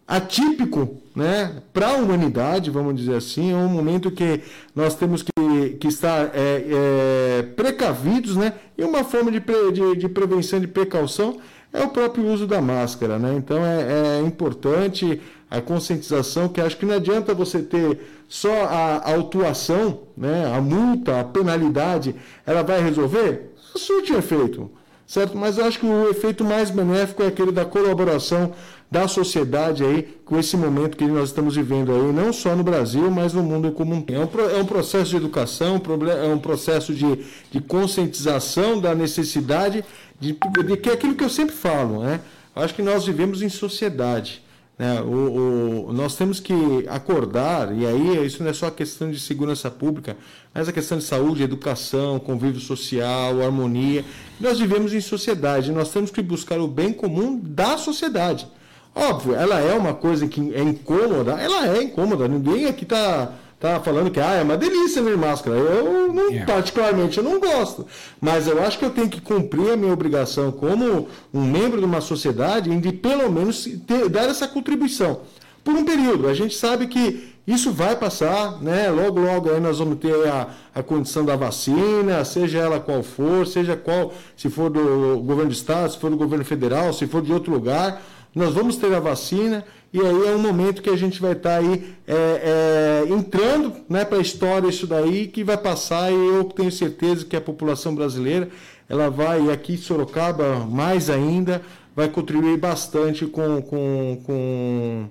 atípico 0.08 0.96
né, 1.14 1.62
para 1.72 1.90
a 1.90 1.96
humanidade, 1.96 2.70
vamos 2.70 2.96
dizer 2.96 3.16
assim, 3.16 3.52
é 3.52 3.56
um 3.56 3.68
momento 3.68 4.10
que 4.10 4.40
nós 4.74 4.94
temos 4.94 5.22
que, 5.22 5.76
que 5.78 5.86
estar 5.86 6.30
é, 6.32 6.64
é, 6.66 7.42
precavidos, 7.54 8.34
né, 8.34 8.54
e 8.76 8.82
uma 8.82 9.04
forma 9.04 9.30
de, 9.30 9.40
de, 9.40 9.96
de 9.96 10.08
prevenção, 10.08 10.58
de 10.58 10.66
precaução, 10.66 11.38
é 11.72 11.82
o 11.82 11.88
próprio 11.88 12.26
uso 12.26 12.46
da 12.46 12.62
máscara. 12.62 13.18
Né? 13.18 13.34
Então 13.36 13.64
é, 13.64 14.18
é 14.18 14.20
importante 14.26 15.20
a 15.50 15.60
conscientização, 15.60 16.48
que 16.48 16.60
acho 16.60 16.76
que 16.76 16.86
não 16.86 16.94
adianta 16.94 17.34
você 17.34 17.60
ter 17.60 17.98
só 18.28 18.64
a 18.64 19.12
autuação, 19.12 20.00
né, 20.16 20.52
a 20.54 20.60
multa, 20.60 21.20
a 21.20 21.24
penalidade, 21.24 22.14
ela 22.46 22.62
vai 22.62 22.82
resolver? 22.82 23.54
Surte 23.74 24.12
efeito, 24.12 24.70
certo? 25.06 25.36
Mas 25.36 25.58
acho 25.58 25.78
que 25.78 25.86
o 25.86 26.10
efeito 26.10 26.44
mais 26.44 26.70
benéfico 26.70 27.22
é 27.22 27.28
aquele 27.28 27.52
da 27.52 27.64
colaboração 27.64 28.52
da 28.90 29.06
sociedade 29.06 29.84
aí 29.84 30.02
com 30.24 30.38
esse 30.38 30.56
momento 30.56 30.96
que 30.96 31.06
nós 31.06 31.28
estamos 31.28 31.56
vivendo 31.56 31.92
aí, 31.92 32.12
não 32.12 32.32
só 32.32 32.56
no 32.56 32.62
Brasil, 32.62 33.10
mas 33.10 33.34
no 33.34 33.42
mundo 33.42 33.70
como 33.72 33.94
um 33.94 34.00
todo. 34.00 34.16
É 34.16 34.56
um, 34.56 34.60
é 34.60 34.64
processo 34.64 35.10
de 35.10 35.16
educação, 35.16 35.80
é 36.22 36.32
um 36.32 36.38
processo 36.38 36.94
de, 36.94 37.24
de 37.50 37.60
conscientização 37.60 38.80
da 38.80 38.94
necessidade 38.94 39.84
de, 40.18 40.32
de 40.32 40.76
que 40.76 40.88
é 40.88 40.92
aquilo 40.94 41.14
que 41.14 41.24
eu 41.24 41.28
sempre 41.28 41.54
falo, 41.54 42.02
né? 42.02 42.20
Acho 42.56 42.74
que 42.74 42.82
nós 42.82 43.06
vivemos 43.06 43.40
em 43.40 43.48
sociedade. 43.48 44.42
Né? 44.78 45.00
O, 45.00 45.88
o, 45.88 45.92
nós 45.92 46.14
temos 46.14 46.38
que 46.38 46.54
acordar, 46.88 47.76
e 47.76 47.84
aí 47.84 48.24
isso 48.24 48.42
não 48.42 48.50
é 48.50 48.52
só 48.52 48.70
questão 48.70 49.10
de 49.10 49.18
segurança 49.18 49.68
pública, 49.70 50.16
mas 50.54 50.68
a 50.68 50.72
questão 50.72 50.98
de 50.98 51.04
saúde, 51.04 51.42
educação, 51.42 52.18
convívio 52.20 52.60
social, 52.60 53.42
harmonia. 53.42 54.04
Nós 54.40 54.58
vivemos 54.60 54.94
em 54.94 55.00
sociedade, 55.00 55.72
nós 55.72 55.90
temos 55.90 56.10
que 56.10 56.22
buscar 56.22 56.60
o 56.60 56.68
bem 56.68 56.92
comum 56.92 57.38
da 57.42 57.76
sociedade. 57.76 58.46
Óbvio, 58.94 59.34
ela 59.34 59.60
é 59.60 59.74
uma 59.74 59.94
coisa 59.94 60.26
que 60.26 60.54
é 60.54 60.62
incômoda, 60.62 61.32
ela 61.32 61.76
é 61.76 61.82
incômoda, 61.82 62.26
ninguém 62.26 62.66
aqui 62.66 62.84
está 62.84 63.32
tá 63.58 63.80
falando 63.80 64.10
que 64.10 64.20
ah, 64.20 64.34
é 64.34 64.42
uma 64.42 64.56
delícia 64.56 65.02
ver 65.02 65.16
máscara. 65.16 65.56
Eu, 65.56 66.12
não, 66.12 66.28
yeah. 66.30 66.46
particularmente, 66.52 67.18
eu 67.18 67.24
não 67.24 67.40
gosto. 67.40 67.86
Mas 68.20 68.46
eu 68.46 68.62
acho 68.62 68.78
que 68.78 68.84
eu 68.84 68.90
tenho 68.90 69.08
que 69.08 69.20
cumprir 69.20 69.72
a 69.72 69.76
minha 69.76 69.92
obrigação 69.92 70.52
como 70.52 71.08
um 71.32 71.42
membro 71.42 71.78
de 71.78 71.84
uma 71.84 72.00
sociedade 72.00 72.74
de 72.78 72.92
pelo 72.92 73.30
menos 73.30 73.68
ter, 73.86 74.08
dar 74.08 74.28
essa 74.28 74.46
contribuição. 74.46 75.20
Por 75.64 75.74
um 75.74 75.84
período. 75.84 76.28
A 76.28 76.34
gente 76.34 76.56
sabe 76.56 76.86
que 76.86 77.34
isso 77.46 77.72
vai 77.72 77.96
passar, 77.96 78.60
né? 78.62 78.90
Logo, 78.90 79.20
logo 79.20 79.50
aí 79.50 79.58
nós 79.58 79.78
vamos 79.78 79.98
ter 79.98 80.14
a, 80.28 80.48
a 80.74 80.82
condição 80.82 81.24
da 81.24 81.34
vacina, 81.34 82.24
seja 82.24 82.58
ela 82.58 82.78
qual 82.78 83.02
for, 83.02 83.46
seja 83.46 83.74
qual, 83.74 84.12
se 84.36 84.50
for 84.50 84.70
do 84.70 85.18
governo 85.20 85.50
do 85.50 85.54
estado, 85.54 85.90
se 85.90 85.98
for 85.98 86.10
do 86.10 86.16
governo 86.16 86.44
federal, 86.44 86.92
se 86.92 87.06
for 87.06 87.22
de 87.22 87.32
outro 87.32 87.52
lugar, 87.52 88.02
nós 88.34 88.52
vamos 88.52 88.76
ter 88.76 88.94
a 88.94 89.00
vacina 89.00 89.64
e 89.92 90.00
aí 90.00 90.26
é 90.26 90.34
um 90.34 90.38
momento 90.38 90.82
que 90.82 90.90
a 90.90 90.96
gente 90.96 91.20
vai 91.20 91.32
estar 91.32 91.50
tá 91.50 91.56
aí 91.58 91.94
é, 92.06 93.04
é, 93.06 93.12
entrando 93.12 93.74
né, 93.88 94.04
para 94.04 94.18
a 94.18 94.20
história 94.20 94.68
isso 94.68 94.86
daí, 94.86 95.26
que 95.28 95.42
vai 95.42 95.56
passar 95.56 96.12
e 96.12 96.14
eu 96.14 96.44
tenho 96.44 96.70
certeza 96.70 97.24
que 97.24 97.34
a 97.34 97.40
população 97.40 97.94
brasileira, 97.94 98.50
ela 98.88 99.08
vai, 99.08 99.50
aqui 99.50 99.74
em 99.74 99.76
Sorocaba 99.78 100.66
mais 100.66 101.08
ainda, 101.08 101.62
vai 101.96 102.08
contribuir 102.08 102.58
bastante 102.58 103.26
com, 103.26 103.62
com, 103.62 104.22
com, 104.24 105.10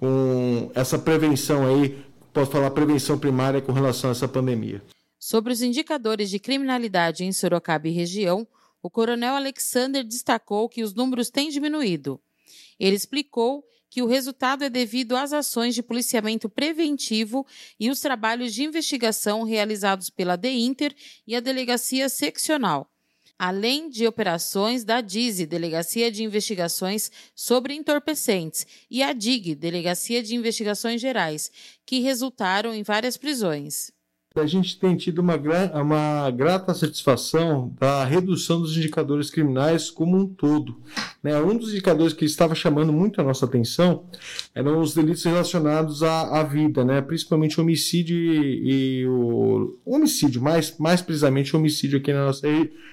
com 0.00 0.70
essa 0.74 0.98
prevenção 0.98 1.64
aí, 1.66 2.04
posso 2.32 2.50
falar 2.50 2.70
prevenção 2.72 3.18
primária 3.18 3.60
com 3.60 3.72
relação 3.72 4.10
a 4.10 4.12
essa 4.12 4.26
pandemia. 4.26 4.82
Sobre 5.18 5.52
os 5.52 5.62
indicadores 5.62 6.28
de 6.30 6.38
criminalidade 6.38 7.24
em 7.24 7.32
Sorocaba 7.32 7.88
e 7.88 7.92
região, 7.92 8.46
o 8.82 8.90
coronel 8.90 9.34
Alexander 9.34 10.04
destacou 10.04 10.68
que 10.68 10.82
os 10.82 10.94
números 10.94 11.30
têm 11.30 11.48
diminuído. 11.48 12.20
Ele 12.78 12.94
explicou 12.94 13.64
que 13.96 14.02
o 14.02 14.06
resultado 14.06 14.62
é 14.62 14.68
devido 14.68 15.16
às 15.16 15.32
ações 15.32 15.74
de 15.74 15.82
policiamento 15.82 16.50
preventivo 16.50 17.46
e 17.80 17.88
os 17.88 17.98
trabalhos 17.98 18.52
de 18.52 18.62
investigação 18.62 19.42
realizados 19.42 20.10
pela 20.10 20.36
DEINTER 20.36 20.94
e 21.26 21.34
a 21.34 21.40
Delegacia 21.40 22.06
Seccional, 22.10 22.90
além 23.38 23.88
de 23.88 24.06
operações 24.06 24.84
da 24.84 25.00
DIZI, 25.00 25.46
Delegacia 25.46 26.12
de 26.12 26.22
Investigações 26.22 27.10
sobre 27.34 27.72
Entorpecentes, 27.72 28.66
e 28.90 29.02
a 29.02 29.14
DIG, 29.14 29.54
Delegacia 29.54 30.22
de 30.22 30.34
Investigações 30.34 31.00
Gerais, 31.00 31.50
que 31.86 32.00
resultaram 32.00 32.74
em 32.74 32.82
várias 32.82 33.16
prisões 33.16 33.95
a 34.40 34.46
gente 34.46 34.78
tem 34.78 34.96
tido 34.96 35.20
uma, 35.20 35.34
uma 35.74 36.30
grata 36.30 36.74
satisfação 36.74 37.74
da 37.78 38.04
redução 38.04 38.60
dos 38.60 38.76
indicadores 38.76 39.30
criminais 39.30 39.90
como 39.90 40.16
um 40.16 40.26
todo. 40.26 40.76
Né? 41.22 41.40
Um 41.40 41.56
dos 41.56 41.70
indicadores 41.70 42.12
que 42.12 42.24
estava 42.24 42.54
chamando 42.54 42.92
muito 42.92 43.20
a 43.20 43.24
nossa 43.24 43.46
atenção 43.46 44.04
eram 44.54 44.80
os 44.80 44.94
delitos 44.94 45.24
relacionados 45.24 46.02
à, 46.02 46.40
à 46.40 46.42
vida, 46.42 46.84
né? 46.84 47.00
principalmente 47.00 47.60
homicídio 47.60 48.16
e, 48.16 49.00
e 49.00 49.06
o, 49.06 49.78
homicídio, 49.84 50.42
mais, 50.42 50.76
mais 50.78 51.00
precisamente 51.00 51.56
homicídio 51.56 51.98
aqui 51.98 52.12
na 52.12 52.26
nossa, 52.26 52.46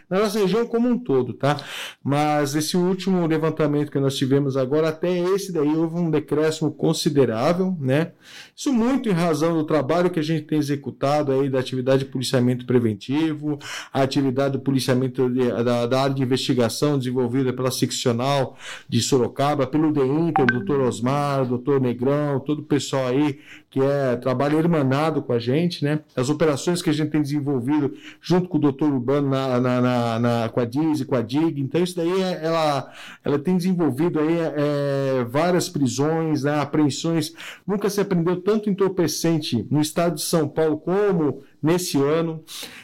na 0.09 0.19
nossa 0.19 0.39
região 0.39 0.65
como 0.65 0.88
um 0.88 0.97
todo. 0.97 1.33
Tá? 1.33 1.59
Mas 2.03 2.55
esse 2.55 2.77
último 2.77 3.25
levantamento 3.27 3.91
que 3.91 4.00
nós 4.00 4.15
tivemos 4.15 4.55
agora, 4.55 4.89
até 4.89 5.17
esse 5.17 5.51
daí 5.51 5.75
houve 5.75 5.97
um 5.97 6.09
decréscimo 6.09 6.71
considerável, 6.71 7.75
né? 7.79 8.13
Isso 8.55 8.71
muito 8.71 9.09
em 9.09 9.13
razão 9.13 9.57
do 9.57 9.63
trabalho 9.65 10.09
que 10.09 10.19
a 10.19 10.23
gente 10.23 10.45
tem 10.45 10.57
executado 10.57 11.33
aí 11.34 11.50
da 11.50 11.60
atividade 11.60 12.06
de 12.06 12.12
policiamento 12.12 12.66
preventivo, 12.66 13.60
a 13.92 14.02
atividade 14.02 14.54
do 14.54 14.60
policiamento 14.60 15.30
de, 15.30 15.50
da, 15.63 15.86
da, 15.86 16.02
área 16.02 16.16
de 16.16 16.24
investigação 16.24 16.98
desenvolvida 16.98 17.54
pela 17.54 17.72
seccional 17.72 18.58
de 18.88 19.02
Sorocaba, 19.02 19.68
pelo 19.68 19.92
DEINTER, 19.92 20.46
doutor 20.46 20.82
Osmar, 20.82 21.46
doutor 21.46 21.80
Negrão, 21.82 22.40
todo 22.40 22.60
o 22.60 22.63
pessoal 22.63 23.08
aí 23.08 23.40
que 23.74 23.82
é 23.82 24.16
trabalho 24.18 24.60
irmanado 24.60 25.24
com 25.24 25.34
a 25.34 25.40
gente, 25.40 25.84
né? 25.84 26.02
As 26.16 26.30
operações 26.30 26.80
que 26.80 26.92
a 26.92 26.94
gente 26.94 27.10
tem 27.10 27.24
desenvolvido 27.24 27.92
junto 28.22 28.48
com 28.48 28.60
o 28.60 28.62
doutor 28.62 28.94
Urbano 28.94 29.32
na, 29.32 29.60
na, 29.60 29.82
na, 29.82 30.20
na 30.20 30.50
com 30.50 30.60
a 30.60 30.66
DIS 30.66 31.02
e 31.02 31.06
com 31.06 31.16
a 31.16 31.24
DIG, 31.24 31.60
então 31.60 31.82
isso 31.82 31.96
daí 31.96 32.22
é, 32.22 32.46
ela, 32.46 32.94
ela 33.25 33.40
tem 33.40 33.58
desenvolvido 33.58 34.20
aí 34.20 34.38
é, 34.38 35.25
várias 35.28 35.70
prisões, 35.70 36.44
né? 36.44 36.60
apreensões, 36.60 37.34
nunca 37.66 37.90
se 37.90 38.00
aprendeu 38.00 38.40
tanto 38.42 38.70
entorpecente 38.70 39.66
no 39.72 39.82
estado 39.82 40.16
de 40.18 40.22
São 40.22 40.48
Paulo 40.48 40.78
como 40.78 41.23
nesse 41.62 41.98
ano. 41.98 42.44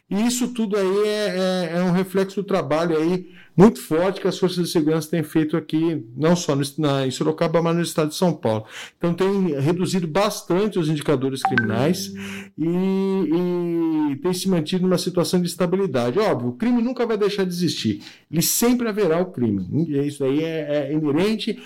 E 0.09 0.25
isso 0.25 0.47
tudo 0.53 0.77
aí 0.77 1.07
é, 1.07 1.71
é, 1.73 1.77
é, 1.77 1.83
um 1.83 1.91
reflexo 1.91 2.41
do 2.41 2.47
trabalho 2.47 2.97
aí 2.97 3.29
muito 3.55 3.81
forte 3.81 4.21
que 4.21 4.27
as 4.27 4.39
forças 4.39 4.65
de 4.65 4.71
segurança 4.71 5.09
têm 5.09 5.21
feito 5.21 5.57
aqui, 5.57 6.05
não 6.15 6.33
só 6.33 6.55
no, 6.55 6.63
na, 6.77 7.05
em 7.05 7.11
Sorocaba, 7.11 7.61
mas 7.61 7.75
no 7.75 7.81
estado 7.81 8.09
de 8.09 8.15
São 8.15 8.31
Paulo. 8.31 8.63
Então 8.97 9.13
tem 9.13 9.59
reduzido 9.59 10.07
bastante 10.07 10.79
os 10.79 10.87
indicadores 10.87 11.41
criminais 11.41 12.13
e, 12.57 14.11
e 14.11 14.15
tem 14.15 14.33
se 14.33 14.47
mantido 14.47 14.83
numa 14.83 14.97
situação 14.97 15.41
de 15.41 15.47
estabilidade. 15.47 16.17
Óbvio, 16.19 16.49
o 16.49 16.53
crime 16.53 16.81
nunca 16.81 17.05
vai 17.05 17.17
deixar 17.17 17.43
de 17.43 17.49
existir. 17.49 18.01
Ele 18.31 18.41
sempre 18.41 18.87
haverá 18.87 19.21
o 19.21 19.25
crime. 19.25 19.67
Isso 20.07 20.23
aí 20.23 20.41
é, 20.41 20.87
é 20.89 20.93
inerente 20.93 21.59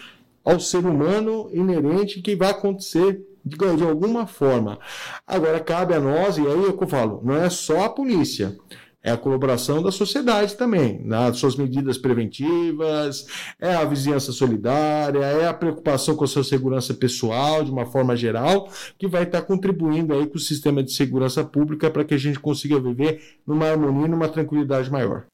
ao 0.44 0.60
ser 0.60 0.86
humano, 0.86 1.50
inerente 1.54 2.22
que 2.22 2.36
vai 2.36 2.50
acontecer 2.50 3.22
de, 3.46 3.58
de 3.58 3.84
alguma 3.84 4.26
forma. 4.28 4.80
Agora, 5.26 5.60
cabe 5.60 5.94
a 5.94 6.00
nós, 6.00 6.38
e 6.38 6.42
aí 6.42 6.48
é 6.48 6.68
eu 6.68 6.88
falo, 6.88 7.22
não 7.24 7.36
é 7.36 7.50
só 7.50 7.86
a 7.86 7.90
polícia 7.90 8.58
é 9.04 9.12
a 9.12 9.18
colaboração 9.18 9.84
da 9.84 9.92
sociedade 9.92 10.56
também, 10.56 11.04
nas 11.04 11.38
suas 11.38 11.58
medidas 11.58 11.98
preventivas, 11.98 13.28
é 13.60 13.76
a 13.76 13.84
vizinhança 13.84 14.32
solidária, 14.32 15.20
é 15.20 15.46
a 15.46 15.54
preocupação 15.54 16.16
com 16.16 16.24
a 16.24 16.28
sua 16.28 16.44
segurança 16.44 16.94
pessoal, 16.94 17.66
de 17.66 17.70
uma 17.70 17.86
forma 17.86 18.16
geral, 18.16 18.70
que 18.98 19.06
vai 19.06 19.24
estar 19.24 19.42
contribuindo 19.42 20.14
aí 20.14 20.26
com 20.26 20.38
o 20.38 20.40
sistema 20.40 20.82
de 20.82 20.94
segurança 20.94 21.44
pública 21.44 21.92
para 21.92 22.06
que 22.06 22.14
a 22.14 22.18
gente 22.18 22.40
consiga 22.40 22.80
viver 22.80 23.22
numa 23.46 23.66
harmonia, 23.68 24.08
numa 24.08 24.30
tranquilidade 24.30 24.90
maior. 24.90 25.26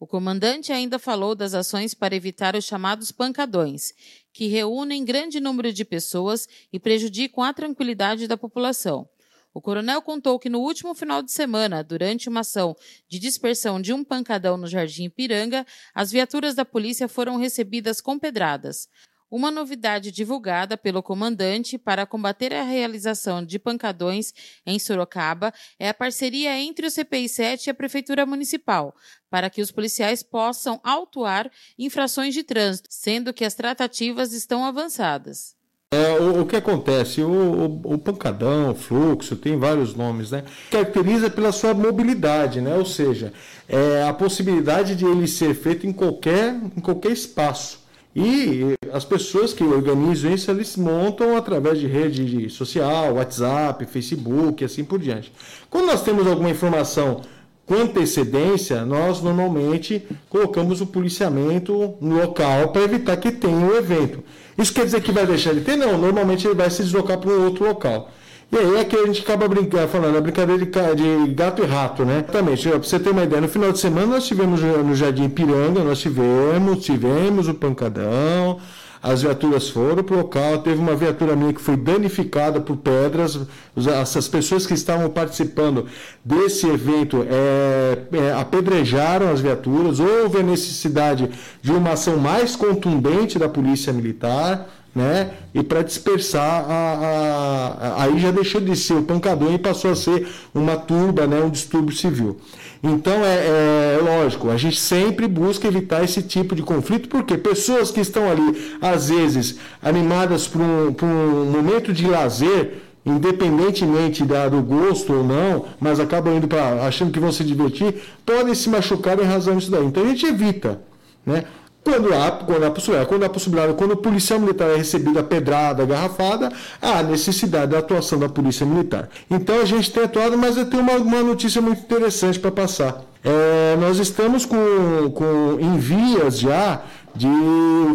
O 0.00 0.06
comandante 0.06 0.70
ainda 0.70 0.96
falou 0.96 1.34
das 1.34 1.54
ações 1.54 1.92
para 1.92 2.14
evitar 2.14 2.54
os 2.54 2.64
chamados 2.64 3.10
pancadões, 3.10 3.92
que 4.32 4.46
reúnem 4.46 5.04
grande 5.04 5.40
número 5.40 5.72
de 5.72 5.84
pessoas 5.84 6.48
e 6.72 6.78
prejudicam 6.78 7.42
a 7.42 7.52
tranquilidade 7.52 8.26
da 8.26 8.36
população. 8.36 9.08
O 9.52 9.60
coronel 9.60 10.00
contou 10.02 10.38
que 10.38 10.48
no 10.48 10.60
último 10.60 10.94
final 10.94 11.22
de 11.22 11.32
semana, 11.32 11.82
durante 11.82 12.28
uma 12.28 12.40
ação 12.40 12.76
de 13.08 13.18
dispersão 13.18 13.80
de 13.80 13.92
um 13.92 14.04
pancadão 14.04 14.56
no 14.56 14.66
Jardim 14.66 15.04
Ipiranga, 15.04 15.66
as 15.94 16.12
viaturas 16.12 16.54
da 16.54 16.64
polícia 16.64 17.08
foram 17.08 17.36
recebidas 17.36 18.00
com 18.00 18.18
pedradas. 18.18 18.88
Uma 19.30 19.50
novidade 19.50 20.10
divulgada 20.10 20.74
pelo 20.74 21.02
comandante 21.02 21.76
para 21.76 22.06
combater 22.06 22.54
a 22.54 22.62
realização 22.62 23.44
de 23.44 23.58
pancadões 23.58 24.32
em 24.64 24.78
Sorocaba 24.78 25.52
é 25.78 25.90
a 25.90 25.94
parceria 25.94 26.58
entre 26.58 26.86
o 26.86 26.90
CPI-7 26.90 27.66
e 27.66 27.70
a 27.70 27.74
Prefeitura 27.74 28.24
Municipal, 28.24 28.94
para 29.28 29.50
que 29.50 29.60
os 29.60 29.70
policiais 29.70 30.22
possam 30.22 30.80
autuar 30.82 31.50
infrações 31.78 32.32
de 32.32 32.42
trânsito, 32.42 32.88
sendo 32.90 33.34
que 33.34 33.44
as 33.44 33.54
tratativas 33.54 34.32
estão 34.32 34.64
avançadas. 34.64 35.54
É, 35.90 36.18
o, 36.20 36.40
o, 36.40 36.46
que 36.46 36.56
acontece? 36.56 37.22
O, 37.22 37.30
o, 37.30 37.94
o, 37.94 37.98
pancadão, 37.98 38.70
o 38.70 38.74
fluxo, 38.74 39.36
tem 39.36 39.58
vários 39.58 39.94
nomes, 39.94 40.30
né? 40.30 40.44
Caracteriza 40.70 41.28
pela 41.28 41.52
sua 41.52 41.74
mobilidade, 41.74 42.62
né? 42.62 42.76
Ou 42.76 42.84
seja, 42.84 43.32
é 43.68 44.02
a 44.04 44.12
possibilidade 44.12 44.96
de 44.96 45.04
ele 45.04 45.26
ser 45.26 45.54
feito 45.54 45.86
em 45.86 45.92
qualquer, 45.92 46.54
em 46.54 46.80
qualquer 46.80 47.12
espaço. 47.12 47.87
E 48.20 48.74
as 48.92 49.04
pessoas 49.04 49.52
que 49.52 49.62
organizam 49.62 50.32
isso, 50.32 50.50
eles 50.50 50.76
montam 50.76 51.36
através 51.36 51.78
de 51.78 51.86
rede 51.86 52.50
social, 52.50 53.14
WhatsApp, 53.14 53.86
Facebook 53.86 54.60
e 54.60 54.66
assim 54.66 54.82
por 54.82 54.98
diante. 54.98 55.32
Quando 55.70 55.86
nós 55.86 56.02
temos 56.02 56.26
alguma 56.26 56.50
informação 56.50 57.20
com 57.64 57.74
antecedência, 57.74 58.84
nós 58.84 59.22
normalmente 59.22 60.04
colocamos 60.28 60.80
o 60.80 60.86
policiamento 60.86 61.94
no 62.00 62.16
local 62.16 62.72
para 62.72 62.82
evitar 62.82 63.16
que 63.18 63.30
tenha 63.30 63.54
o 63.54 63.70
um 63.70 63.76
evento. 63.76 64.24
Isso 64.58 64.74
quer 64.74 64.84
dizer 64.84 65.00
que 65.00 65.12
vai 65.12 65.24
deixar 65.24 65.54
de 65.54 65.60
ter? 65.60 65.76
Não, 65.76 65.96
normalmente 65.96 66.44
ele 66.44 66.56
vai 66.56 66.68
se 66.70 66.82
deslocar 66.82 67.18
para 67.18 67.30
um 67.30 67.44
outro 67.44 67.66
local. 67.66 68.10
E 68.50 68.56
aí 68.56 68.76
é 68.76 68.84
que 68.84 68.96
a 68.96 69.06
gente 69.06 69.20
acaba 69.20 69.46
brincando, 69.46 69.88
falando, 69.88 70.16
a 70.16 70.20
brincadeira 70.22 70.64
de, 70.64 71.26
de 71.26 71.34
gato 71.34 71.62
e 71.62 71.66
rato, 71.66 72.04
né? 72.04 72.22
Também, 72.22 72.56
para 72.56 72.78
você 72.78 72.98
ter 72.98 73.10
uma 73.10 73.24
ideia, 73.24 73.42
no 73.42 73.48
final 73.48 73.70
de 73.70 73.78
semana 73.78 74.06
nós 74.06 74.26
tivemos 74.26 74.62
no 74.62 74.94
Jardim 74.94 75.28
Piranga, 75.28 75.84
nós 75.84 76.00
tivemos, 76.00 76.82
tivemos 76.82 77.46
o 77.46 77.52
pancadão, 77.52 78.58
as 79.02 79.22
viaturas 79.22 79.68
foram 79.68 80.02
para 80.02 80.14
o 80.14 80.18
local, 80.18 80.58
teve 80.58 80.80
uma 80.80 80.96
viatura 80.96 81.36
minha 81.36 81.52
que 81.52 81.60
foi 81.60 81.76
danificada 81.76 82.58
por 82.58 82.78
pedras, 82.78 83.38
essas 83.76 84.26
pessoas 84.26 84.66
que 84.66 84.74
estavam 84.74 85.10
participando 85.10 85.86
desse 86.24 86.66
evento 86.66 87.24
é, 87.28 87.98
é, 88.12 88.32
apedrejaram 88.32 89.30
as 89.30 89.40
viaturas, 89.40 90.00
houve 90.00 90.38
a 90.38 90.42
necessidade 90.42 91.30
de 91.60 91.70
uma 91.70 91.92
ação 91.92 92.16
mais 92.16 92.56
contundente 92.56 93.38
da 93.38 93.48
Polícia 93.48 93.92
Militar, 93.92 94.66
né? 94.94 95.30
E 95.54 95.62
para 95.62 95.82
dispersar, 95.82 96.64
a, 96.68 97.74
a, 97.80 98.02
aí 98.04 98.18
já 98.18 98.30
deixou 98.30 98.60
de 98.60 98.74
ser 98.74 98.94
o 98.94 99.02
pancadão 99.02 99.54
e 99.54 99.58
passou 99.58 99.90
a 99.92 99.96
ser 99.96 100.26
uma 100.54 100.76
turba, 100.76 101.26
né? 101.26 101.40
um 101.40 101.50
distúrbio 101.50 101.94
civil. 101.94 102.38
Então 102.82 103.24
é, 103.24 103.96
é, 103.96 104.00
lógico, 104.02 104.50
a 104.50 104.56
gente 104.56 104.78
sempre 104.78 105.26
busca 105.26 105.66
evitar 105.66 106.04
esse 106.04 106.22
tipo 106.22 106.54
de 106.54 106.62
conflito, 106.62 107.08
porque 107.08 107.36
pessoas 107.36 107.90
que 107.90 108.00
estão 108.00 108.30
ali, 108.30 108.76
às 108.80 109.08
vezes, 109.08 109.58
animadas 109.82 110.46
por 110.46 110.60
um, 110.60 110.92
por 110.92 111.06
um 111.06 111.44
momento 111.44 111.92
de 111.92 112.06
lazer, 112.06 112.78
independentemente 113.04 114.24
da, 114.24 114.48
do 114.48 114.62
gosto 114.62 115.12
ou 115.12 115.24
não, 115.24 115.64
mas 115.80 115.98
acabam 115.98 116.36
indo 116.36 116.46
para 116.46 116.86
achando 116.86 117.10
que 117.10 117.18
vão 117.18 117.32
se 117.32 117.42
divertir, 117.42 117.94
podem 118.24 118.54
se 118.54 118.68
machucar 118.68 119.18
em 119.18 119.24
razão 119.24 119.56
disso 119.56 119.70
daí. 119.70 119.84
Então 119.84 120.04
a 120.04 120.08
gente 120.08 120.26
evita. 120.26 120.80
Né? 121.26 121.44
Quando 121.88 122.12
há, 122.12 122.30
quando 122.30 122.64
há 122.64 122.70
possibilidade, 122.70 123.08
quando 123.08 123.24
há 123.24 123.28
possibilidade, 123.30 123.72
quando 123.72 123.92
o 123.92 123.96
policial 123.96 124.38
militar 124.38 124.68
é 124.68 124.76
recebido 124.76 125.18
a 125.18 125.22
pedrada, 125.22 125.84
a 125.84 125.86
garrafada, 125.86 126.52
há 126.82 127.02
necessidade 127.02 127.72
da 127.72 127.78
atuação 127.78 128.18
da 128.18 128.28
polícia 128.28 128.66
militar. 128.66 129.08
Então 129.30 129.58
a 129.58 129.64
gente 129.64 129.90
tem 129.90 130.02
atuado, 130.04 130.36
mas 130.36 130.58
eu 130.58 130.66
tenho 130.66 130.82
uma, 130.82 130.96
uma 130.96 131.22
notícia 131.22 131.62
muito 131.62 131.80
interessante 131.80 132.38
para 132.38 132.52
passar. 132.52 133.02
É, 133.24 133.74
nós 133.80 133.98
estamos 133.98 134.44
com, 134.44 135.10
com, 135.14 135.56
em 135.58 135.78
vias 135.78 136.38
já 136.38 136.82
de 137.14 137.26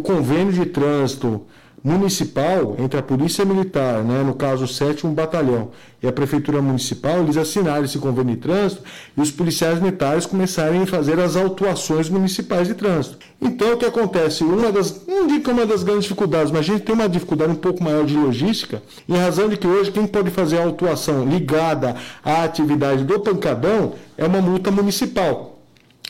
convênio 0.03 0.53
de 0.53 0.65
trânsito 0.65 1.45
municipal 1.83 2.75
entre 2.79 2.97
a 2.97 3.03
Polícia 3.03 3.43
Militar, 3.43 4.03
né, 4.03 4.23
no 4.23 4.33
caso 4.33 4.63
o 4.63 4.67
7 4.67 5.05
Batalhão, 5.07 5.71
e 6.01 6.07
a 6.07 6.11
Prefeitura 6.11 6.61
Municipal, 6.61 7.19
eles 7.19 7.35
assinaram 7.35 7.83
esse 7.83 7.97
convênio 7.97 8.35
de 8.35 8.41
trânsito 8.41 8.81
e 9.17 9.21
os 9.21 9.31
policiais 9.31 9.79
militares 9.79 10.25
começarem 10.25 10.83
a 10.83 10.85
fazer 10.85 11.19
as 11.19 11.35
autuações 11.35 12.09
municipais 12.09 12.67
de 12.67 12.73
trânsito. 12.73 13.17
Então, 13.41 13.73
o 13.73 13.77
que 13.77 13.85
acontece? 13.85 14.43
Uma 14.43 14.71
das, 14.71 15.05
não 15.05 15.27
digo 15.27 15.43
que 15.43 15.49
é 15.49 15.53
uma 15.53 15.65
das 15.65 15.83
grandes 15.83 16.03
dificuldades, 16.03 16.51
mas 16.51 16.61
a 16.61 16.63
gente 16.63 16.83
tem 16.83 16.95
uma 16.95 17.09
dificuldade 17.09 17.51
um 17.51 17.55
pouco 17.55 17.83
maior 17.83 18.05
de 18.05 18.15
logística, 18.15 18.81
em 19.07 19.17
razão 19.17 19.49
de 19.49 19.57
que 19.57 19.67
hoje 19.67 19.91
quem 19.91 20.07
pode 20.07 20.31
fazer 20.31 20.59
a 20.59 20.63
autuação 20.63 21.25
ligada 21.25 21.95
à 22.23 22.43
atividade 22.43 23.03
do 23.03 23.19
pancadão 23.19 23.93
é 24.17 24.25
uma 24.25 24.41
multa 24.41 24.71
municipal 24.71 25.51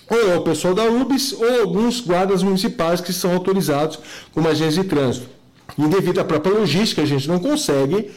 ou 0.09 0.31
é 0.31 0.37
o 0.37 0.43
pessoal 0.43 0.75
da 0.75 0.83
UBS 0.83 1.33
ou 1.33 1.61
alguns 1.61 2.01
guardas 2.01 2.43
municipais 2.43 3.01
que 3.01 3.13
são 3.13 3.33
autorizados 3.33 3.99
como 4.33 4.47
agentes 4.47 4.75
de 4.75 4.83
trânsito. 4.83 5.42
E 5.77 5.87
devido 5.87 6.19
à 6.19 6.23
própria 6.23 6.53
logística, 6.53 7.01
a 7.01 7.05
gente 7.05 7.27
não 7.27 7.39
consegue 7.39 8.11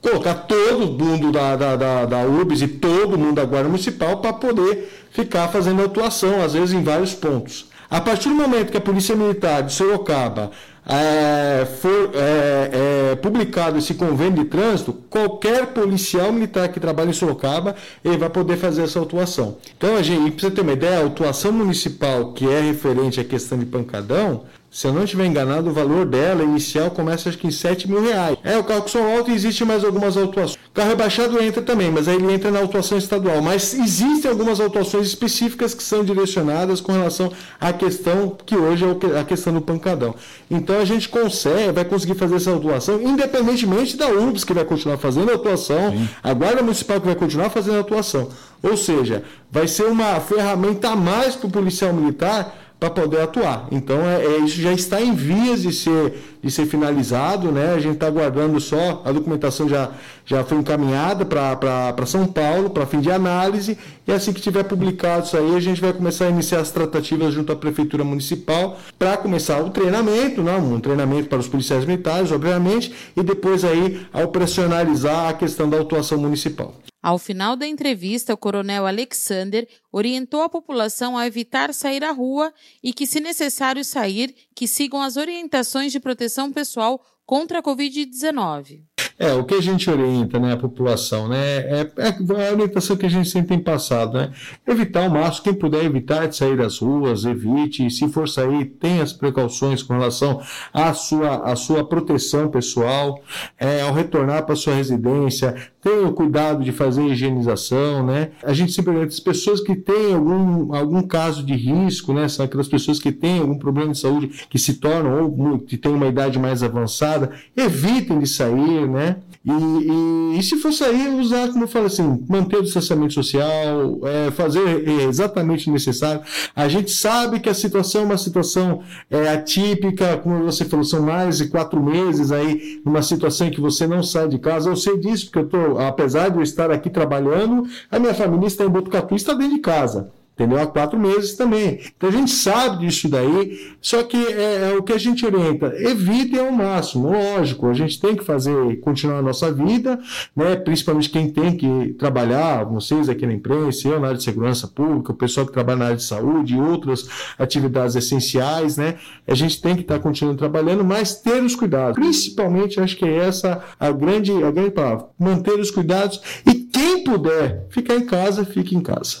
colocar 0.00 0.34
todo 0.34 1.04
mundo 1.04 1.32
da, 1.32 1.56
da, 1.56 1.76
da, 1.76 2.04
da 2.04 2.22
URBS 2.24 2.62
e 2.62 2.68
todo 2.68 3.18
mundo 3.18 3.36
da 3.36 3.44
Guarda 3.44 3.68
Municipal 3.68 4.18
para 4.18 4.32
poder 4.32 4.88
ficar 5.10 5.48
fazendo 5.48 5.82
atuação, 5.82 6.42
às 6.42 6.52
vezes 6.52 6.72
em 6.72 6.82
vários 6.82 7.14
pontos. 7.14 7.66
A 7.88 8.00
partir 8.00 8.28
do 8.28 8.34
momento 8.34 8.70
que 8.70 8.76
a 8.76 8.80
Polícia 8.80 9.14
Militar 9.14 9.62
de 9.62 9.72
Sorocaba 9.72 10.50
é, 10.88 11.64
for 11.64 12.10
é, 12.14 13.10
é, 13.12 13.16
publicado 13.16 13.78
esse 13.78 13.94
convênio 13.94 14.44
de 14.44 14.50
trânsito, 14.50 14.92
qualquer 14.92 15.66
policial 15.66 16.32
militar 16.32 16.68
que 16.68 16.78
trabalha 16.78 17.10
em 17.10 17.12
Sorocaba 17.12 17.74
ele 18.04 18.16
vai 18.16 18.30
poder 18.30 18.56
fazer 18.56 18.82
essa 18.82 18.98
autuação. 18.98 19.56
Então, 19.76 19.96
a 19.96 20.02
gente, 20.02 20.32
para 20.32 20.48
você 20.48 20.54
ter 20.54 20.60
uma 20.60 20.72
ideia, 20.72 20.98
a 20.98 21.02
autuação 21.02 21.50
municipal 21.50 22.32
que 22.32 22.48
é 22.48 22.60
referente 22.60 23.20
à 23.20 23.24
questão 23.24 23.58
de 23.58 23.66
pancadão, 23.66 24.42
se 24.76 24.86
eu 24.86 24.92
não 24.92 25.04
estiver 25.04 25.24
enganado, 25.24 25.70
o 25.70 25.72
valor 25.72 26.04
dela 26.04 26.42
inicial 26.42 26.90
começa 26.90 27.30
acho 27.30 27.38
que 27.38 27.46
em 27.46 27.50
7 27.50 27.88
mil 27.88 28.02
reais. 28.02 28.36
É, 28.44 28.58
o 28.58 28.62
carro 28.62 28.82
com 28.82 28.88
som 28.88 29.10
alto 29.16 29.30
existe 29.30 29.64
mais 29.64 29.82
algumas 29.82 30.18
autuações. 30.18 30.58
O 30.68 30.74
carro 30.74 30.90
rebaixado 30.90 31.42
entra 31.42 31.62
também, 31.62 31.90
mas 31.90 32.06
aí 32.06 32.16
ele 32.16 32.30
entra 32.30 32.50
na 32.50 32.58
autuação 32.58 32.98
estadual. 32.98 33.40
Mas 33.40 33.72
existem 33.72 34.30
algumas 34.30 34.60
autuações 34.60 35.06
específicas 35.06 35.72
que 35.72 35.82
são 35.82 36.04
direcionadas 36.04 36.82
com 36.82 36.92
relação 36.92 37.32
à 37.58 37.72
questão 37.72 38.36
que 38.44 38.54
hoje 38.54 38.84
é 38.84 39.18
a 39.18 39.24
questão 39.24 39.54
do 39.54 39.62
pancadão. 39.62 40.14
Então 40.50 40.78
a 40.78 40.84
gente 40.84 41.08
consegue, 41.08 41.72
vai 41.72 41.86
conseguir 41.86 42.14
fazer 42.14 42.36
essa 42.36 42.50
autuação, 42.50 43.00
independentemente 43.00 43.96
da 43.96 44.08
URBS 44.08 44.44
que 44.44 44.52
vai 44.52 44.66
continuar 44.66 44.98
fazendo 44.98 45.30
a 45.30 45.36
atuação, 45.36 45.92
Sim. 45.92 46.06
a 46.22 46.34
Guarda 46.34 46.62
Municipal 46.62 47.00
que 47.00 47.06
vai 47.06 47.16
continuar 47.16 47.48
fazendo 47.48 47.78
a 47.78 47.80
atuação. 47.80 48.28
Ou 48.62 48.76
seja, 48.76 49.24
vai 49.50 49.66
ser 49.66 49.84
uma 49.84 50.20
ferramenta 50.20 50.90
a 50.90 50.96
mais 50.96 51.34
para 51.34 51.46
o 51.46 51.50
policial 51.50 51.94
militar 51.94 52.65
para 52.78 52.90
poder 52.90 53.20
atuar. 53.22 53.68
Então, 53.70 53.98
é, 54.06 54.24
é, 54.24 54.38
isso 54.38 54.60
já 54.60 54.72
está 54.72 55.00
em 55.00 55.14
vias 55.14 55.62
de 55.62 55.72
ser, 55.72 56.35
de 56.42 56.50
ser 56.50 56.66
finalizado, 56.66 57.50
né? 57.50 57.74
A 57.74 57.78
gente 57.78 57.94
está 57.94 58.06
aguardando 58.06 58.60
só, 58.60 59.02
a 59.04 59.12
documentação 59.12 59.68
já, 59.68 59.90
já 60.24 60.44
foi 60.44 60.58
encaminhada 60.58 61.24
para 61.24 62.06
São 62.06 62.26
Paulo, 62.26 62.70
para 62.70 62.86
fim 62.86 63.00
de 63.00 63.10
análise, 63.10 63.78
e 64.06 64.12
assim 64.12 64.32
que 64.32 64.40
tiver 64.40 64.64
publicado 64.64 65.26
isso 65.26 65.36
aí, 65.36 65.54
a 65.54 65.60
gente 65.60 65.80
vai 65.80 65.92
começar 65.92 66.26
a 66.26 66.30
iniciar 66.30 66.60
as 66.60 66.70
tratativas 66.70 67.34
junto 67.34 67.52
à 67.52 67.56
Prefeitura 67.56 68.04
Municipal 68.04 68.78
para 68.98 69.16
começar 69.16 69.60
o 69.60 69.70
treinamento, 69.70 70.42
não, 70.42 70.60
né? 70.60 70.74
um 70.76 70.80
treinamento 70.80 71.28
para 71.28 71.38
os 71.38 71.48
policiais 71.48 71.84
militares, 71.84 72.30
obviamente, 72.32 72.92
e 73.16 73.22
depois 73.22 73.64
aí 73.64 74.06
a 74.12 74.22
operacionalizar 74.22 75.28
a 75.28 75.34
questão 75.34 75.68
da 75.68 75.78
autuação 75.78 76.18
municipal. 76.18 76.74
Ao 77.06 77.18
final 77.18 77.54
da 77.54 77.64
entrevista, 77.64 78.34
o 78.34 78.36
coronel 78.36 78.84
Alexander 78.84 79.68
orientou 79.92 80.42
a 80.42 80.48
população 80.48 81.16
a 81.16 81.24
evitar 81.24 81.72
sair 81.72 82.02
à 82.02 82.10
rua 82.10 82.52
e 82.82 82.92
que, 82.92 83.06
se 83.06 83.20
necessário 83.20 83.84
sair, 83.84 84.34
que 84.56 84.66
sigam 84.66 85.00
as 85.00 85.16
orientações 85.16 85.92
de 85.92 86.00
proteção 86.00 86.35
pessoal 86.52 87.00
contra 87.24 87.58
a 87.58 87.62
Covid-19. 87.62 88.84
É, 89.18 89.32
o 89.32 89.44
que 89.44 89.54
a 89.54 89.62
gente 89.62 89.88
orienta 89.88 90.38
né, 90.38 90.52
a 90.52 90.56
população, 90.58 91.26
né? 91.26 91.58
É, 91.58 91.90
é 91.96 92.48
a 92.48 92.52
orientação 92.52 92.96
que 92.96 93.06
a 93.06 93.10
gente 93.10 93.28
sempre 93.28 93.48
tem 93.48 93.58
passado, 93.58 94.18
né? 94.18 94.30
Evitar 94.66 95.08
o 95.08 95.10
máximo, 95.10 95.44
quem 95.44 95.54
puder 95.54 95.84
evitar 95.84 96.26
de 96.26 96.36
sair 96.36 96.56
das 96.56 96.78
ruas, 96.78 97.24
evite. 97.24 97.90
Se 97.90 98.08
for 98.08 98.28
sair, 98.28 98.66
tenha 98.66 99.02
as 99.02 99.14
precauções 99.14 99.82
com 99.82 99.94
relação 99.94 100.42
à 100.72 100.92
sua, 100.92 101.50
à 101.50 101.56
sua 101.56 101.82
proteção 101.82 102.48
pessoal. 102.48 103.22
É, 103.58 103.80
ao 103.80 103.94
retornar 103.94 104.44
para 104.44 104.54
sua 104.54 104.74
residência, 104.74 105.54
tenha 105.80 106.08
o 106.08 106.12
cuidado 106.12 106.62
de 106.64 106.72
fazer 106.72 107.02
higienização, 107.04 108.04
né? 108.04 108.30
A 108.42 108.52
gente 108.52 108.72
sempre 108.72 108.90
orienta 108.90 109.14
as 109.14 109.20
pessoas 109.20 109.60
que 109.60 109.76
têm 109.76 110.14
algum, 110.14 110.74
algum 110.74 111.00
caso 111.02 111.42
de 111.42 111.54
risco, 111.54 112.12
né? 112.12 112.28
São 112.28 112.44
aquelas 112.44 112.68
pessoas 112.68 112.98
que 112.98 113.12
têm 113.12 113.38
algum 113.38 113.56
problema 113.56 113.92
de 113.92 113.98
saúde 113.98 114.46
que 114.50 114.58
se 114.58 114.74
tornam 114.74 115.22
ou 115.22 115.58
que 115.60 115.76
têm 115.76 115.92
uma 115.92 116.08
idade 116.08 116.38
mais 116.38 116.62
avançada, 116.62 117.30
evitem 117.56 118.18
de 118.18 118.26
sair, 118.26 118.88
né? 118.88 119.05
E, 119.46 119.52
e, 119.52 120.38
e, 120.38 120.42
se 120.42 120.56
for 120.56 120.72
sair, 120.72 121.08
usar, 121.20 121.48
como 121.52 121.62
eu 121.62 121.68
falo 121.68 121.86
assim, 121.86 122.24
manter 122.28 122.56
o 122.56 122.62
distanciamento 122.64 123.14
social, 123.14 124.00
é, 124.02 124.32
fazer 124.32 124.88
exatamente 124.88 125.70
o 125.70 125.72
necessário. 125.72 126.20
A 126.54 126.66
gente 126.66 126.90
sabe 126.90 127.38
que 127.38 127.48
a 127.48 127.54
situação 127.54 128.00
é 128.00 128.04
uma 128.06 128.18
situação 128.18 128.82
é, 129.08 129.28
atípica, 129.28 130.16
como 130.16 130.42
você 130.42 130.64
falou, 130.64 130.84
são 130.84 131.00
mais 131.00 131.38
de 131.38 131.46
quatro 131.46 131.80
meses 131.80 132.32
aí, 132.32 132.82
numa 132.84 133.02
situação 133.02 133.46
em 133.46 133.52
que 133.52 133.60
você 133.60 133.86
não 133.86 134.02
sai 134.02 134.26
de 134.26 134.40
casa. 134.40 134.68
Eu 134.68 134.76
sei 134.76 134.98
disso, 134.98 135.26
porque 135.26 135.38
eu 135.38 135.48
tô, 135.48 135.78
apesar 135.78 136.28
de 136.28 136.38
eu 136.38 136.42
estar 136.42 136.72
aqui 136.72 136.90
trabalhando, 136.90 137.68
a 137.88 138.00
minha 138.00 138.14
família 138.14 138.48
está 138.48 138.64
em 138.64 138.68
Botucatu 138.68 139.14
está 139.14 139.32
dentro 139.32 139.54
de 139.54 139.60
casa. 139.60 140.10
Entendeu? 140.36 140.60
Há 140.60 140.66
quatro 140.66 140.98
meses 140.98 141.34
também. 141.34 141.80
Então 141.96 142.10
a 142.10 142.12
gente 142.12 142.30
sabe 142.30 142.86
disso 142.86 143.08
daí, 143.08 143.72
só 143.80 144.02
que 144.02 144.16
é, 144.16 144.70
é 144.70 144.76
o 144.76 144.82
que 144.82 144.92
a 144.92 144.98
gente 144.98 145.24
orienta, 145.24 145.74
evite 145.78 146.38
ao 146.38 146.52
máximo, 146.52 147.10
lógico, 147.10 147.66
a 147.66 147.74
gente 147.74 147.98
tem 147.98 148.14
que 148.14 148.22
fazer, 148.22 148.78
continuar 148.80 149.18
a 149.18 149.22
nossa 149.22 149.50
vida, 149.50 149.98
né? 150.34 150.54
principalmente 150.56 151.08
quem 151.08 151.30
tem 151.30 151.56
que 151.56 151.94
trabalhar, 151.98 152.64
vocês 152.64 153.08
aqui 153.08 153.26
na 153.26 153.32
imprensa, 153.32 153.88
eu 153.88 153.98
na 153.98 154.08
área 154.08 154.18
de 154.18 154.24
segurança 154.24 154.68
pública, 154.68 155.12
o 155.12 155.16
pessoal 155.16 155.46
que 155.46 155.52
trabalha 155.52 155.78
na 155.78 155.84
área 155.86 155.96
de 155.96 156.04
saúde 156.04 156.54
e 156.54 156.60
outras 156.60 157.08
atividades 157.38 157.96
essenciais, 157.96 158.76
né? 158.76 158.96
A 159.26 159.34
gente 159.34 159.60
tem 159.60 159.74
que 159.74 159.82
estar 159.82 159.98
continuando 159.98 160.38
trabalhando, 160.38 160.84
mas 160.84 161.20
ter 161.20 161.42
os 161.42 161.54
cuidados. 161.54 161.94
Principalmente, 161.94 162.80
acho 162.80 162.96
que 162.96 163.04
é 163.04 163.16
essa 163.16 163.62
a 163.80 163.90
grande, 163.90 164.32
a 164.32 164.50
grande 164.50 164.70
palavra, 164.70 165.06
manter 165.18 165.58
os 165.58 165.70
cuidados 165.70 166.20
e 166.46 166.54
quem 166.54 167.04
puder 167.04 167.66
ficar 167.70 167.94
em 167.94 168.04
casa, 168.06 168.44
fique 168.44 168.76
em 168.76 168.80
casa. 168.80 169.20